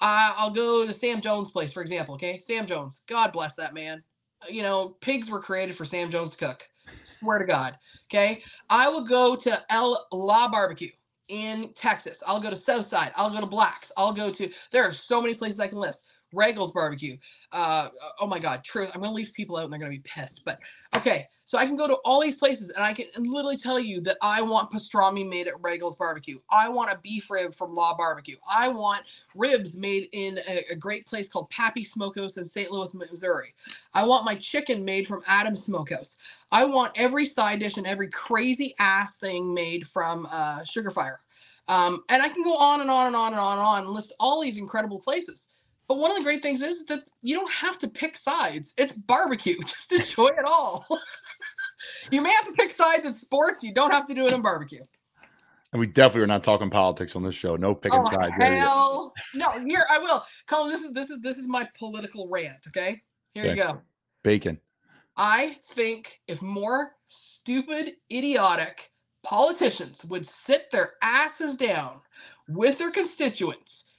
Uh, 0.00 0.34
I'll 0.36 0.54
go 0.54 0.86
to 0.86 0.92
Sam 0.92 1.20
Jones' 1.20 1.50
place, 1.50 1.72
for 1.72 1.80
example. 1.80 2.14
Okay. 2.14 2.38
Sam 2.38 2.66
Jones. 2.66 3.02
God 3.06 3.32
bless 3.32 3.56
that 3.56 3.74
man. 3.74 4.02
You 4.48 4.62
know, 4.62 4.96
pigs 5.00 5.30
were 5.30 5.40
created 5.40 5.76
for 5.76 5.84
Sam 5.84 6.10
Jones 6.10 6.30
to 6.30 6.36
cook. 6.36 6.68
Swear 7.02 7.38
to 7.38 7.44
God. 7.44 7.78
Okay. 8.10 8.42
I 8.70 8.88
will 8.88 9.04
go 9.06 9.36
to 9.36 9.62
El 9.70 10.06
La 10.12 10.48
Barbecue 10.48 10.90
in 11.28 11.72
Texas. 11.74 12.22
I'll 12.26 12.40
go 12.40 12.50
to 12.50 12.56
Southside. 12.56 13.12
I'll 13.16 13.30
go 13.30 13.40
to 13.40 13.46
Blacks. 13.46 13.90
I'll 13.96 14.12
go 14.12 14.30
to, 14.30 14.50
there 14.70 14.84
are 14.84 14.92
so 14.92 15.20
many 15.20 15.34
places 15.34 15.60
I 15.60 15.68
can 15.68 15.78
list. 15.78 16.04
Regal's 16.32 16.72
Barbecue. 16.72 17.16
Uh, 17.52 17.88
oh 18.20 18.26
my 18.26 18.38
God. 18.38 18.64
True. 18.64 18.86
I'm 18.86 19.00
going 19.00 19.10
to 19.10 19.14
leave 19.14 19.32
people 19.34 19.56
out 19.56 19.64
and 19.64 19.72
they're 19.72 19.80
going 19.80 19.92
to 19.92 19.98
be 19.98 20.02
pissed. 20.02 20.44
But 20.44 20.60
okay. 20.96 21.26
So 21.46 21.58
I 21.58 21.66
can 21.66 21.76
go 21.76 21.86
to 21.86 21.94
all 22.04 22.22
these 22.22 22.36
places 22.36 22.70
and 22.70 22.82
I 22.82 22.94
can 22.94 23.06
literally 23.16 23.58
tell 23.58 23.78
you 23.78 24.00
that 24.02 24.16
I 24.22 24.40
want 24.40 24.72
pastrami 24.72 25.28
made 25.28 25.46
at 25.46 25.62
Regal's 25.62 25.96
Barbecue. 25.96 26.38
I 26.50 26.68
want 26.70 26.90
a 26.90 26.98
beef 27.02 27.30
rib 27.30 27.54
from 27.54 27.74
La 27.74 27.94
Barbecue. 27.96 28.36
I 28.48 28.68
want 28.68 29.02
ribs 29.34 29.76
made 29.76 30.08
in 30.12 30.38
a, 30.48 30.64
a 30.70 30.74
great 30.74 31.06
place 31.06 31.30
called 31.30 31.50
Pappy 31.50 31.84
Smokehouse 31.84 32.38
in 32.38 32.44
St. 32.46 32.70
Louis, 32.70 32.94
Missouri. 32.94 33.54
I 33.92 34.06
want 34.06 34.24
my 34.24 34.36
chicken 34.36 34.84
made 34.84 35.06
from 35.06 35.22
Adams 35.26 35.64
Smokehouse. 35.64 36.16
I 36.50 36.64
want 36.64 36.92
every 36.96 37.26
side 37.26 37.58
dish 37.58 37.76
and 37.76 37.86
every 37.86 38.08
crazy 38.08 38.74
ass 38.78 39.18
thing 39.18 39.52
made 39.52 39.86
from 39.86 40.26
uh, 40.30 40.60
Sugarfire. 40.60 41.18
Um, 41.68 42.04
and 42.08 42.22
I 42.22 42.28
can 42.28 42.42
go 42.42 42.54
on 42.56 42.80
and 42.80 42.90
on 42.90 43.06
and 43.08 43.16
on 43.16 43.32
and 43.32 43.40
on 43.40 43.58
and 43.58 43.66
on 43.66 43.78
and 43.84 43.90
list 43.90 44.12
all 44.18 44.40
these 44.40 44.58
incredible 44.58 44.98
places. 44.98 45.50
But 45.88 45.98
one 45.98 46.10
of 46.10 46.16
the 46.16 46.22
great 46.22 46.42
things 46.42 46.62
is 46.62 46.86
that 46.86 47.10
you 47.22 47.36
don't 47.36 47.50
have 47.50 47.78
to 47.78 47.88
pick 47.88 48.16
sides. 48.16 48.72
It's 48.78 48.92
barbecue. 48.92 49.58
Just 49.66 49.92
enjoy 49.92 50.28
it 50.28 50.44
all. 50.46 50.86
you 52.10 52.20
may 52.22 52.30
have 52.30 52.46
to 52.46 52.52
pick 52.52 52.70
sides 52.70 53.04
in 53.04 53.12
sports. 53.12 53.62
You 53.62 53.72
don't 53.74 53.90
have 53.90 54.06
to 54.06 54.14
do 54.14 54.26
it 54.26 54.32
in 54.32 54.42
barbecue. 54.42 54.84
And 55.72 55.80
we 55.80 55.86
definitely 55.88 56.22
are 56.22 56.28
not 56.28 56.44
talking 56.44 56.70
politics 56.70 57.16
on 57.16 57.22
this 57.24 57.34
show. 57.34 57.56
No 57.56 57.74
picking 57.74 57.98
Oh, 58.00 58.10
sides. 58.10 58.32
hell 58.38 59.12
no! 59.34 59.50
Here 59.66 59.84
I 59.90 59.98
will, 59.98 60.24
Colin. 60.46 60.70
This 60.70 60.82
is 60.82 60.92
this 60.94 61.10
is 61.10 61.20
this 61.20 61.36
is 61.36 61.48
my 61.48 61.68
political 61.76 62.28
rant. 62.28 62.64
Okay, 62.68 63.02
here 63.34 63.46
you 63.46 63.56
go. 63.56 63.80
Bacon. 64.22 64.60
I 65.16 65.56
think 65.72 66.20
if 66.28 66.42
more 66.42 66.92
stupid, 67.06 67.92
idiotic 68.12 68.90
politicians 69.24 70.04
would 70.04 70.26
sit 70.26 70.70
their 70.70 70.90
asses 71.02 71.56
down 71.56 72.00
with 72.48 72.78
their 72.78 72.90
constituents 72.90 73.94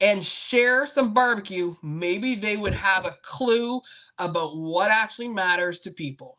and 0.00 0.24
share 0.24 0.86
some 0.86 1.12
barbecue, 1.12 1.74
maybe 1.82 2.36
they 2.36 2.56
would 2.56 2.74
have 2.74 3.04
a 3.04 3.16
clue 3.22 3.80
about 4.18 4.56
what 4.56 4.90
actually 4.90 5.28
matters 5.28 5.80
to 5.80 5.90
people. 5.90 6.38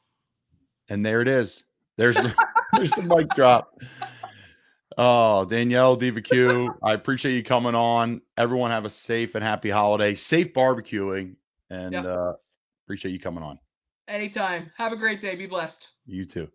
And 0.90 1.06
there 1.06 1.22
it 1.22 1.28
is. 1.28 1.64
There's 1.98 2.16
the, 2.16 2.34
there's 2.74 2.92
the 2.92 3.04
mic 3.04 3.30
drop. 3.30 3.80
Oh, 4.98 5.46
Danielle 5.46 5.96
Diva 5.96 6.22
Q, 6.22 6.76
I 6.84 6.94
appreciate 6.94 7.34
you 7.34 7.44
coming 7.44 7.76
on. 7.76 8.22
Everyone 8.38 8.72
have 8.72 8.86
a 8.86 8.90
safe 8.90 9.36
and 9.36 9.44
happy 9.44 9.70
holiday. 9.70 10.16
Safe 10.16 10.52
barbecuing. 10.54 11.36
And 11.70 11.96
uh 11.96 12.34
appreciate 12.86 13.12
you 13.12 13.20
coming 13.20 13.44
on. 13.44 13.60
Anytime. 14.08 14.72
Have 14.76 14.92
a 14.92 14.98
great 14.98 15.22
day. 15.22 15.36
Be 15.36 15.46
blessed. 15.46 15.90
You 16.06 16.26
too. 16.26 16.50